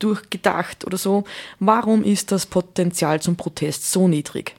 durchgedacht 0.03 0.85
oder 0.85 0.97
so. 0.97 1.23
Warum 1.59 2.03
ist 2.03 2.31
das 2.31 2.45
Potenzial 2.45 3.21
zum 3.21 3.35
Protest 3.35 3.91
so 3.91 4.07
niedrig? 4.07 4.55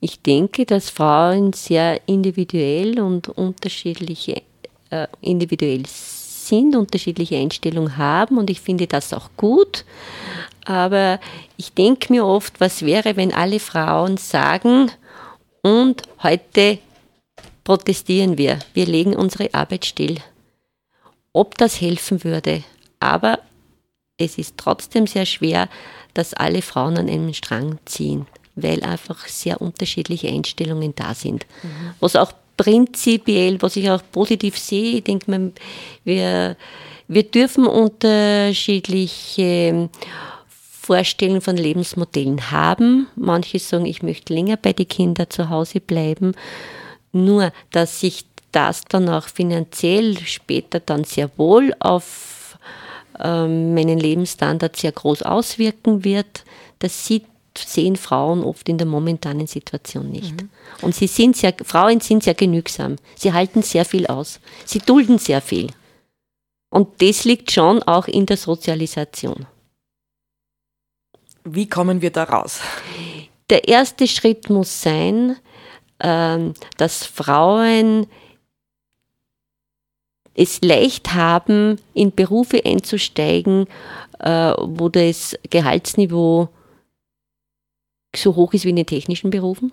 Ich 0.00 0.22
denke, 0.22 0.66
dass 0.66 0.90
Frauen 0.90 1.52
sehr 1.52 2.00
individuell 2.06 3.00
und 3.00 3.28
unterschiedliche 3.28 4.42
äh, 4.90 5.06
individuell 5.20 5.84
sind, 5.86 6.76
unterschiedliche 6.76 7.36
Einstellungen 7.36 7.96
haben 7.96 8.38
und 8.38 8.50
ich 8.50 8.60
finde 8.60 8.86
das 8.86 9.12
auch 9.12 9.30
gut. 9.36 9.84
Aber 10.66 11.20
ich 11.56 11.72
denke 11.72 12.12
mir 12.12 12.26
oft, 12.26 12.60
was 12.60 12.84
wäre, 12.84 13.16
wenn 13.16 13.32
alle 13.32 13.60
Frauen 13.60 14.16
sagen, 14.16 14.90
und 15.62 16.02
heute 16.22 16.78
protestieren 17.64 18.36
wir, 18.36 18.58
wir 18.74 18.84
legen 18.84 19.16
unsere 19.16 19.54
Arbeit 19.54 19.86
still. 19.86 20.18
Ob 21.32 21.56
das 21.56 21.80
helfen 21.80 22.22
würde. 22.22 22.62
Aber 23.00 23.38
es 24.18 24.38
ist 24.38 24.54
trotzdem 24.56 25.06
sehr 25.06 25.26
schwer, 25.26 25.68
dass 26.14 26.32
alle 26.34 26.62
Frauen 26.62 26.96
an 26.96 27.08
einem 27.08 27.32
Strang 27.34 27.78
ziehen, 27.84 28.26
weil 28.54 28.82
einfach 28.84 29.26
sehr 29.26 29.60
unterschiedliche 29.60 30.28
Einstellungen 30.28 30.94
da 30.94 31.14
sind. 31.14 31.46
Mhm. 31.62 31.90
Was 32.00 32.16
auch 32.16 32.32
prinzipiell, 32.56 33.60
was 33.60 33.76
ich 33.76 33.90
auch 33.90 34.02
positiv 34.12 34.56
sehe, 34.58 34.98
ich 34.98 35.04
denke 35.04 35.30
mal, 35.30 35.52
wir, 36.04 36.56
wir 37.08 37.22
dürfen 37.24 37.66
unterschiedliche 37.66 39.90
Vorstellungen 40.48 41.40
von 41.40 41.56
Lebensmodellen 41.56 42.52
haben. 42.52 43.08
Manche 43.16 43.58
sagen, 43.58 43.86
ich 43.86 44.02
möchte 44.02 44.34
länger 44.34 44.56
bei 44.56 44.72
den 44.72 44.86
Kindern 44.86 45.30
zu 45.30 45.50
Hause 45.50 45.80
bleiben. 45.80 46.36
Nur, 47.10 47.52
dass 47.72 47.98
sich 48.00 48.26
das 48.52 48.84
dann 48.84 49.08
auch 49.08 49.26
finanziell 49.26 50.16
später 50.18 50.78
dann 50.78 51.02
sehr 51.02 51.28
wohl 51.36 51.74
auf 51.80 52.33
ähm, 52.33 52.33
meinen 53.18 53.98
Lebensstandard 53.98 54.76
sehr 54.76 54.92
groß 54.92 55.22
auswirken 55.22 56.04
wird, 56.04 56.44
das 56.78 57.06
sieht, 57.06 57.24
sehen 57.56 57.96
Frauen 57.96 58.42
oft 58.42 58.68
in 58.68 58.78
der 58.78 58.86
momentanen 58.86 59.46
Situation 59.46 60.10
nicht. 60.10 60.42
Mhm. 60.42 60.50
Und 60.82 60.94
sie 60.94 61.06
sind 61.06 61.36
sehr, 61.36 61.54
Frauen 61.64 62.00
sind 62.00 62.24
sehr 62.24 62.34
genügsam. 62.34 62.96
Sie 63.16 63.32
halten 63.32 63.62
sehr 63.62 63.84
viel 63.84 64.06
aus. 64.06 64.40
Sie 64.64 64.80
dulden 64.80 65.18
sehr 65.18 65.40
viel. 65.40 65.68
Und 66.70 67.00
das 67.00 67.24
liegt 67.24 67.52
schon 67.52 67.82
auch 67.84 68.08
in 68.08 68.26
der 68.26 68.36
Sozialisation. 68.36 69.46
Wie 71.44 71.68
kommen 71.68 72.02
wir 72.02 72.10
da 72.10 72.24
raus? 72.24 72.60
Der 73.50 73.68
erste 73.68 74.08
Schritt 74.08 74.50
muss 74.50 74.82
sein, 74.82 75.36
ähm, 76.00 76.54
dass 76.76 77.06
Frauen 77.06 78.06
es 80.34 80.60
leicht 80.62 81.14
haben, 81.14 81.80
in 81.94 82.14
Berufe 82.14 82.64
einzusteigen, 82.64 83.66
äh, 84.18 84.52
wo 84.58 84.88
das 84.88 85.36
Gehaltsniveau 85.48 86.48
so 88.14 88.36
hoch 88.36 88.52
ist 88.52 88.64
wie 88.64 88.70
in 88.70 88.76
den 88.76 88.86
technischen 88.86 89.30
Berufen. 89.30 89.72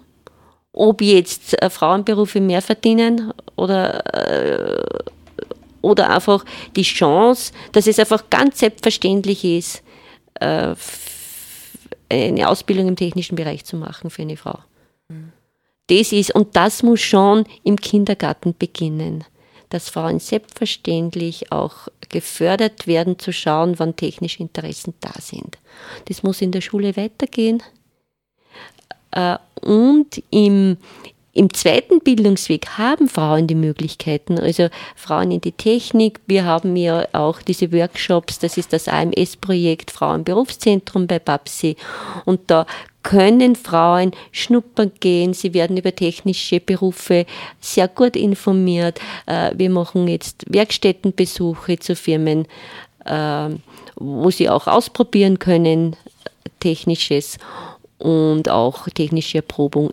Ob 0.74 1.02
jetzt 1.02 1.62
äh, 1.62 1.70
Frauenberufe 1.70 2.40
mehr 2.40 2.62
verdienen 2.62 3.34
oder, 3.56 4.06
äh, 4.14 5.04
oder 5.82 6.12
einfach 6.12 6.46
die 6.76 6.84
Chance, 6.84 7.52
dass 7.72 7.88
es 7.88 8.00
einfach 8.00 8.30
ganz 8.30 8.60
selbstverständlich 8.60 9.44
ist, 9.44 9.84
eine 10.40 10.76
Ausbildung 12.50 12.88
im 12.88 12.96
technischen 12.96 13.36
Bereich 13.36 13.64
zu 13.64 13.76
machen 13.76 14.10
für 14.10 14.24
eine 14.24 14.38
Frau. 14.38 14.58
Mhm. 15.08 15.34
Das 15.86 16.12
ist, 16.12 16.34
und 16.34 16.56
das 16.56 16.82
muss 16.82 17.00
schon 17.00 17.46
im 17.64 17.76
Kindergarten 17.76 18.56
beginnen 18.58 19.24
dass 19.72 19.90
Frauen 19.90 20.20
selbstverständlich 20.20 21.52
auch 21.52 21.88
gefördert 22.10 22.86
werden, 22.88 23.18
zu 23.18 23.34
schauen, 23.34 23.80
wann 23.80 23.96
technische 23.96 24.42
Interessen 24.42 24.94
da 25.00 25.14
sind. 25.20 25.58
Das 26.06 26.24
muss 26.24 26.42
in 26.42 26.52
der 26.52 26.62
Schule 26.62 26.96
weitergehen. 26.98 27.64
Äh, 29.12 29.38
und 29.62 30.22
im, 30.30 30.78
im 31.34 31.54
zweiten 31.54 32.02
Bildungsweg 32.02 32.78
haben 32.78 33.08
Frauen 33.08 33.48
die 33.48 33.56
Möglichkeiten, 33.56 34.38
also 34.38 34.68
Frauen 34.96 35.32
in 35.32 35.42
die 35.42 35.54
Technik. 35.54 36.20
Wir 36.28 36.44
haben 36.44 36.76
ja 36.76 37.08
auch 37.14 37.42
diese 37.42 37.72
Workshops, 37.72 38.40
das 38.40 38.58
ist 38.58 38.74
das 38.74 38.90
AMS-Projekt 38.90 39.92
Frauenberufszentrum 39.92 41.08
bei 41.08 41.20
Babsi. 41.20 41.78
Und 42.26 42.42
da 42.52 42.66
können 43.04 43.56
Frauen 43.56 44.12
schnuppern 44.32 44.92
gehen, 45.00 45.34
sie 45.34 45.54
werden 45.54 45.78
über 45.78 45.96
technische 45.96 46.60
Berufe 46.60 47.26
sehr 47.60 47.88
gut 47.88 48.16
informiert. 48.16 49.00
Äh, 49.26 49.52
wir 49.56 49.70
machen 49.70 50.08
jetzt 50.08 50.46
Werkstättenbesuche 50.48 51.80
zu 51.80 51.96
Firmen, 51.96 52.46
äh, 53.06 53.50
wo 53.96 54.30
sie 54.30 54.50
auch 54.50 54.68
ausprobieren 54.68 55.40
können, 55.40 55.96
technisches 56.60 57.38
und 57.98 58.50
auch 58.50 58.88
technische 58.90 59.40
Erprobung 59.40 59.92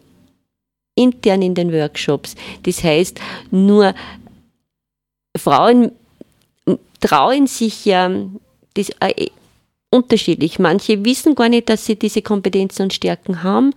intern 0.95 1.43
in 1.43 1.55
den 1.55 1.73
Workshops. 1.73 2.35
Das 2.65 2.83
heißt, 2.83 3.21
nur 3.51 3.95
Frauen 5.37 5.93
trauen 7.01 7.47
sich 7.47 7.85
ja, 7.85 8.11
das 8.75 8.91
äh, 9.01 9.29
unterschiedlich. 9.91 10.59
Manche 10.59 11.05
wissen 11.05 11.35
gar 11.35 11.49
nicht, 11.49 11.69
dass 11.69 11.87
sie 11.87 11.97
diese 11.97 12.23
Kompetenzen 12.23 12.83
und 12.85 12.93
Stärken 12.93 13.43
haben. 13.43 13.75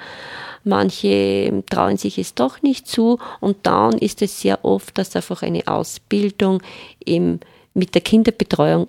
Manche 0.63 1.63
trauen 1.69 1.97
sich 1.97 2.17
es 2.17 2.36
doch 2.36 2.62
nicht 2.62 2.88
zu 2.88 3.17
und 3.39 3.58
dann 3.63 3.97
ist 3.97 4.21
es 4.21 4.41
sehr 4.41 4.63
oft, 4.63 4.97
dass 4.97 5.15
einfach 5.15 5.41
eine 5.41 5.67
Ausbildung 5.67 6.62
im, 7.04 7.39
mit 7.74 7.95
der 7.95 8.02
Kinderbetreuung 8.02 8.88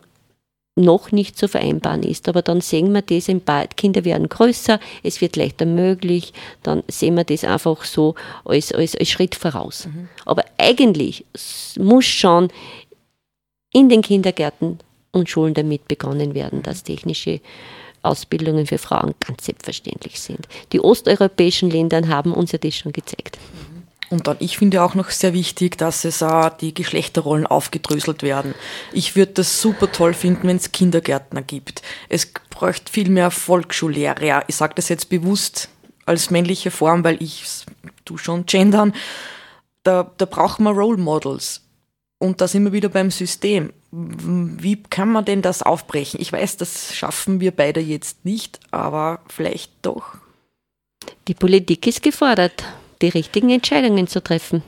noch 0.74 1.12
nicht 1.12 1.38
zu 1.38 1.48
vereinbaren 1.48 2.02
ist. 2.02 2.28
Aber 2.28 2.42
dann 2.42 2.60
sehen 2.60 2.92
wir 2.92 3.02
das, 3.02 3.30
Kinder 3.76 4.04
werden 4.04 4.28
größer, 4.28 4.80
es 5.02 5.20
wird 5.20 5.36
leichter 5.36 5.66
möglich, 5.66 6.32
dann 6.62 6.82
sehen 6.88 7.14
wir 7.14 7.24
das 7.24 7.44
einfach 7.44 7.84
so 7.84 8.14
als, 8.44 8.72
als, 8.72 8.96
als 8.96 9.08
Schritt 9.08 9.34
voraus. 9.34 9.86
Mhm. 9.86 10.08
Aber 10.24 10.44
eigentlich 10.58 11.24
muss 11.78 12.04
schon 12.04 12.48
in 13.72 13.88
den 13.88 14.02
Kindergärten 14.02 14.78
und 15.12 15.28
Schulen 15.28 15.54
damit 15.54 15.86
begonnen 15.88 16.34
werden, 16.34 16.62
dass 16.62 16.82
technische 16.82 17.40
Ausbildungen 18.02 18.66
für 18.66 18.78
Frauen 18.78 19.14
ganz 19.20 19.44
selbstverständlich 19.44 20.20
sind. 20.20 20.48
Die 20.72 20.80
osteuropäischen 20.80 21.70
Länder 21.70 22.08
haben 22.08 22.32
uns 22.32 22.52
ja 22.52 22.58
das 22.58 22.74
schon 22.74 22.92
gezeigt. 22.92 23.38
Und 24.10 24.26
dann, 24.26 24.36
ich 24.40 24.58
finde 24.58 24.82
auch 24.82 24.94
noch 24.94 25.08
sehr 25.08 25.32
wichtig, 25.32 25.78
dass 25.78 26.04
es 26.04 26.22
auch 26.22 26.50
die 26.50 26.74
Geschlechterrollen 26.74 27.46
aufgedröselt 27.46 28.22
werden. 28.22 28.54
Ich 28.92 29.16
würde 29.16 29.32
das 29.32 29.62
super 29.62 29.90
toll 29.90 30.12
finden, 30.12 30.48
wenn 30.48 30.58
es 30.58 30.70
Kindergärtner 30.70 31.40
gibt. 31.40 31.80
Es 32.10 32.30
bräuchte 32.50 32.92
viel 32.92 33.08
mehr 33.08 33.30
Volksschullehrer. 33.30 34.44
Ich 34.48 34.56
sage 34.56 34.74
das 34.76 34.90
jetzt 34.90 35.08
bewusst 35.08 35.70
als 36.04 36.30
männliche 36.30 36.70
Form, 36.70 37.04
weil 37.04 37.22
ich 37.22 37.64
tu 38.04 38.18
schon 38.18 38.44
gendern. 38.44 38.92
Da, 39.82 40.12
da 40.18 40.26
brauchen 40.26 40.64
wir 40.64 40.72
Role 40.72 40.98
Models. 40.98 41.62
Und 42.18 42.42
da 42.42 42.48
sind 42.48 42.64
wir 42.64 42.72
wieder 42.72 42.90
beim 42.90 43.10
System. 43.10 43.72
Wie 43.92 44.82
kann 44.82 45.12
man 45.12 45.26
denn 45.26 45.42
das 45.42 45.62
aufbrechen? 45.62 46.18
Ich 46.20 46.32
weiß, 46.32 46.56
das 46.56 46.94
schaffen 46.94 47.40
wir 47.40 47.52
beide 47.52 47.80
jetzt 47.80 48.24
nicht, 48.24 48.58
aber 48.70 49.20
vielleicht 49.28 49.70
doch. 49.82 50.14
Die 51.28 51.34
Politik 51.34 51.86
ist 51.86 52.02
gefordert 52.02 52.64
die 53.02 53.08
richtigen 53.08 53.50
Entscheidungen 53.50 54.06
zu 54.06 54.22
treffen. 54.22 54.62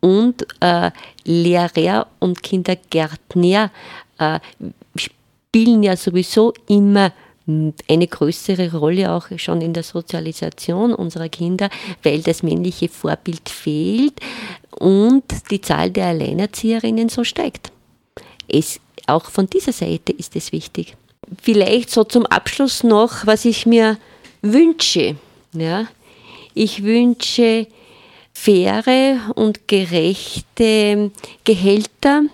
Und 0.00 0.46
äh, 0.60 0.90
Lehrer 1.24 2.06
und 2.20 2.42
Kindergärtner 2.42 3.70
äh, 4.18 4.38
spielen 4.94 5.82
ja 5.82 5.96
sowieso 5.96 6.52
immer 6.68 7.12
eine 7.46 8.06
größere 8.06 8.74
Rolle 8.74 9.12
auch 9.12 9.26
schon 9.36 9.60
in 9.60 9.74
der 9.74 9.82
Sozialisation 9.82 10.94
unserer 10.94 11.28
Kinder, 11.28 11.68
weil 12.02 12.22
das 12.22 12.42
männliche 12.42 12.88
Vorbild 12.88 13.50
fehlt 13.50 14.14
und 14.78 15.24
die 15.50 15.60
Zahl 15.60 15.90
der 15.90 16.06
Alleinerzieherinnen 16.06 17.08
so 17.08 17.24
steigt. 17.24 17.72
Es, 18.48 18.80
auch 19.06 19.26
von 19.26 19.48
dieser 19.48 19.72
Seite 19.72 20.12
ist 20.12 20.36
es 20.36 20.52
wichtig. 20.52 20.96
Vielleicht 21.42 21.90
so 21.90 22.04
zum 22.04 22.26
Abschluss 22.26 22.84
noch, 22.84 23.26
was 23.26 23.44
ich 23.44 23.66
mir 23.66 23.98
wünsche. 24.42 25.16
Ja, 25.52 25.86
ich 26.54 26.82
wünsche 26.82 27.66
faire 28.32 29.32
und 29.34 29.68
gerechte 29.68 31.10
Gehälter 31.44 32.24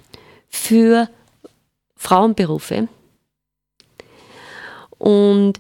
für 0.48 1.09
Frauenberufe. 1.96 2.88
Und 4.98 5.59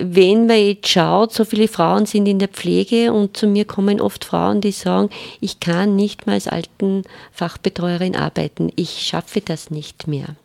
wenn 0.00 0.46
man 0.46 0.58
jetzt 0.58 0.88
schaut, 0.88 1.32
so 1.32 1.44
viele 1.44 1.68
Frauen 1.68 2.06
sind 2.06 2.26
in 2.26 2.38
der 2.38 2.48
Pflege 2.48 3.12
und 3.12 3.36
zu 3.36 3.46
mir 3.46 3.64
kommen 3.64 4.00
oft 4.00 4.24
Frauen, 4.24 4.60
die 4.60 4.72
sagen, 4.72 5.10
ich 5.40 5.60
kann 5.60 5.96
nicht 5.96 6.26
mehr 6.26 6.34
als 6.34 6.48
Altenfachbetreuerin 6.48 8.16
arbeiten, 8.16 8.70
ich 8.76 9.00
schaffe 9.06 9.40
das 9.40 9.70
nicht 9.70 10.06
mehr. 10.06 10.36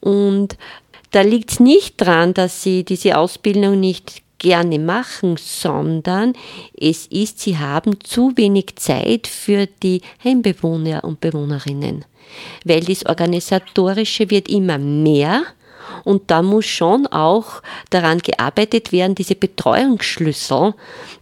Und 0.00 0.56
da 1.10 1.22
liegt 1.22 1.52
es 1.52 1.60
nicht 1.60 2.00
daran, 2.00 2.34
dass 2.34 2.62
sie 2.62 2.84
diese 2.84 3.18
Ausbildung 3.18 3.80
nicht 3.80 4.22
gerne 4.38 4.78
machen, 4.78 5.36
sondern 5.36 6.32
es 6.78 7.06
ist, 7.06 7.40
sie 7.40 7.58
haben 7.58 8.00
zu 8.00 8.36
wenig 8.36 8.76
Zeit 8.76 9.26
für 9.26 9.66
die 9.82 10.00
Heimbewohner 10.24 11.04
und 11.04 11.20
Bewohnerinnen, 11.20 12.04
weil 12.64 12.80
das 12.80 13.04
Organisatorische 13.04 14.30
wird 14.30 14.48
immer 14.48 14.78
mehr 14.78 15.42
und 16.04 16.30
da 16.30 16.42
muss 16.42 16.66
schon 16.66 17.06
auch 17.06 17.62
daran 17.90 18.18
gearbeitet 18.18 18.92
werden, 18.92 19.14
diese 19.14 19.34
Betreuungsschlüssel, 19.34 20.74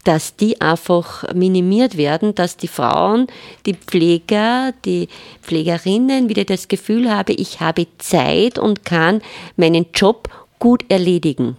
dass 0.04 0.36
die 0.36 0.60
einfach 0.60 1.32
minimiert 1.34 1.96
werden, 1.96 2.34
dass 2.34 2.56
die 2.56 2.68
Frauen, 2.68 3.26
die 3.66 3.74
Pfleger, 3.74 4.72
die 4.84 5.08
Pflegerinnen 5.42 6.28
wieder 6.28 6.44
das 6.44 6.68
Gefühl 6.68 7.10
haben, 7.10 7.34
ich 7.36 7.60
habe 7.60 7.86
Zeit 7.98 8.58
und 8.58 8.84
kann 8.84 9.22
meinen 9.56 9.86
Job 9.94 10.28
gut 10.58 10.84
erledigen. 10.88 11.56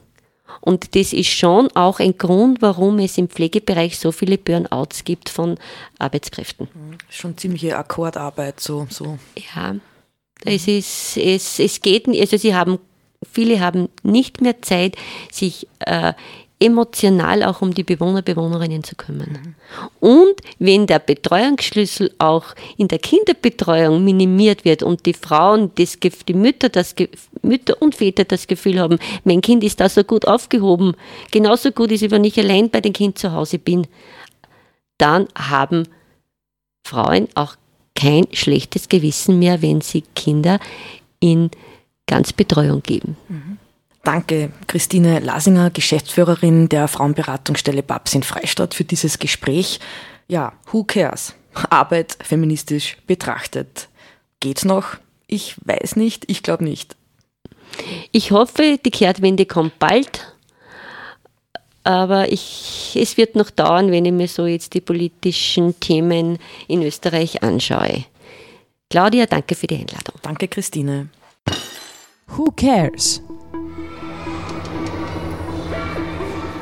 Und 0.62 0.96
das 0.96 1.14
ist 1.14 1.30
schon 1.30 1.70
auch 1.76 2.00
ein 2.00 2.18
Grund, 2.18 2.62
warum 2.62 3.00
es 3.00 3.18
im 3.18 3.30
Pflegebereich 3.30 3.98
so 3.98 4.12
viele 4.12 4.38
Burnouts 4.38 5.04
gibt 5.04 5.30
von 5.30 5.58
Arbeitskräften. 6.00 6.68
Mhm. 6.74 6.98
Schon 7.10 7.38
ziemliche 7.38 7.78
Akkordarbeit, 7.78 8.60
so. 8.60 8.86
so. 8.90 9.18
Ja, 9.56 9.76
es 10.44 10.68
ist, 10.68 11.18
es, 11.18 11.60
es 11.60 11.82
geht, 11.82 12.08
also 12.08 12.38
sie 12.38 12.56
haben, 12.56 12.80
viele 13.24 13.60
haben 13.60 13.90
nicht 14.04 14.42
mehr 14.42 14.62
Zeit, 14.62 14.96
sich 15.32 15.68
äh, 15.80 16.14
emotional 16.60 17.44
auch 17.44 17.62
um 17.62 17.74
die 17.74 17.84
Bewohner, 17.84 18.22
Bewohnerinnen 18.22 18.84
zu 18.84 18.96
kümmern. 18.96 19.56
Und 20.02 20.36
wenn 20.60 20.88
der 20.88 21.00
Betreuungsschlüssel 21.00 22.14
auch 22.18 22.54
in 22.78 22.90
der 22.90 23.00
Kinderbetreuung 23.00 24.04
minimiert 24.04 24.66
wird 24.66 24.84
und 24.84 25.06
die 25.06 25.14
Frauen, 25.14 25.72
das, 25.76 25.98
die 26.00 26.34
Mütter, 26.34 26.68
das, 26.68 26.96
Mütter 27.42 27.82
und 27.82 27.96
Väter 27.96 28.26
das 28.26 28.48
Gefühl 28.48 28.80
haben, 28.80 29.00
mein 29.24 29.42
Kind 29.42 29.64
ist 29.64 29.80
da 29.80 29.88
so 29.88 30.04
gut 30.04 30.28
aufgehoben, 30.28 30.96
genauso 31.32 31.72
gut 31.72 31.92
ist, 31.92 32.12
wenn 32.12 32.26
ich 32.26 32.38
allein 32.38 32.70
bei 32.70 32.82
dem 32.82 32.94
Kind 32.94 33.18
zu 33.18 33.32
Hause 33.32 33.58
bin, 33.58 33.88
dann 34.98 35.28
haben 35.38 35.88
Frauen 36.86 37.30
auch 37.36 37.56
kein 37.96 38.28
schlechtes 38.34 38.90
Gewissen 38.90 39.40
mehr, 39.40 39.62
wenn 39.62 39.80
sie 39.80 40.04
Kinder 40.14 40.60
in 41.22 41.52
Ganzbetreuung 42.10 42.82
geben. 42.82 43.16
Mhm. 43.30 43.58
Danke, 44.04 44.52
Christine 44.68 45.20
Lasinger, 45.20 45.70
Geschäftsführerin 45.70 46.68
der 46.68 46.88
Frauenberatungsstelle 46.88 47.84
BABS 47.84 48.16
in 48.16 48.24
Freistadt, 48.24 48.74
für 48.74 48.84
dieses 48.84 49.20
Gespräch. 49.20 49.80
Ja, 50.28 50.54
who 50.72 50.84
cares? 50.84 51.36
Arbeit 51.70 52.18
feministisch 52.22 52.98
betrachtet. 53.06 53.88
Geht's 54.40 54.66
noch? 54.66 54.96
Ich 55.28 55.56
weiß 55.64 55.96
nicht, 55.96 56.24
ich 56.28 56.42
glaube 56.42 56.64
nicht. 56.64 56.96
Ich 58.12 58.32
hoffe, 58.32 58.80
die 58.84 58.92
Kehrtwende 58.92 59.46
kommt 59.46 59.78
bald, 59.78 60.34
aber 61.84 62.32
ich, 62.32 62.98
es 63.00 63.18
wird 63.18 63.36
noch 63.36 63.52
dauern, 63.52 63.92
wenn 63.92 64.06
ich 64.06 64.12
mir 64.12 64.28
so 64.28 64.48
jetzt 64.48 64.74
die 64.74 64.82
politischen 64.82 65.80
Themen 65.80 66.40
in 66.68 66.82
Österreich 66.82 67.44
anschaue. 67.44 68.06
Claudia, 68.90 69.28
danke 69.28 69.54
für 69.54 69.68
die 69.68 69.76
Einladung. 69.76 70.16
Danke, 70.24 70.48
Christine. 70.48 71.10
Who 72.38 72.52
cares? 72.56 73.22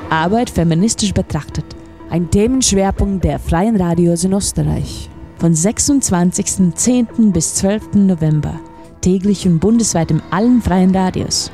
Arbeit 0.10 0.50
feministisch 0.50 1.14
betrachtet. 1.14 1.66
Ein 2.10 2.30
Themenschwerpunkt 2.32 3.26
der 3.26 3.38
Freien 3.38 3.76
Radios 3.76 4.24
in 4.24 4.32
Österreich. 4.32 5.10
Von 5.38 5.54
26.10. 5.54 7.32
bis 7.32 7.56
12. 7.56 7.96
November. 7.96 8.60
Täglich 9.02 9.46
und 9.46 9.60
bundesweit 9.60 10.12
in 10.12 10.22
allen 10.32 10.62
freien 10.62 10.96
Radios. 10.96 11.52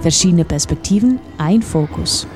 Verschiedene 0.00 0.44
Perspektiven, 0.44 1.20
ein 1.38 1.62
Fokus. 1.62 2.26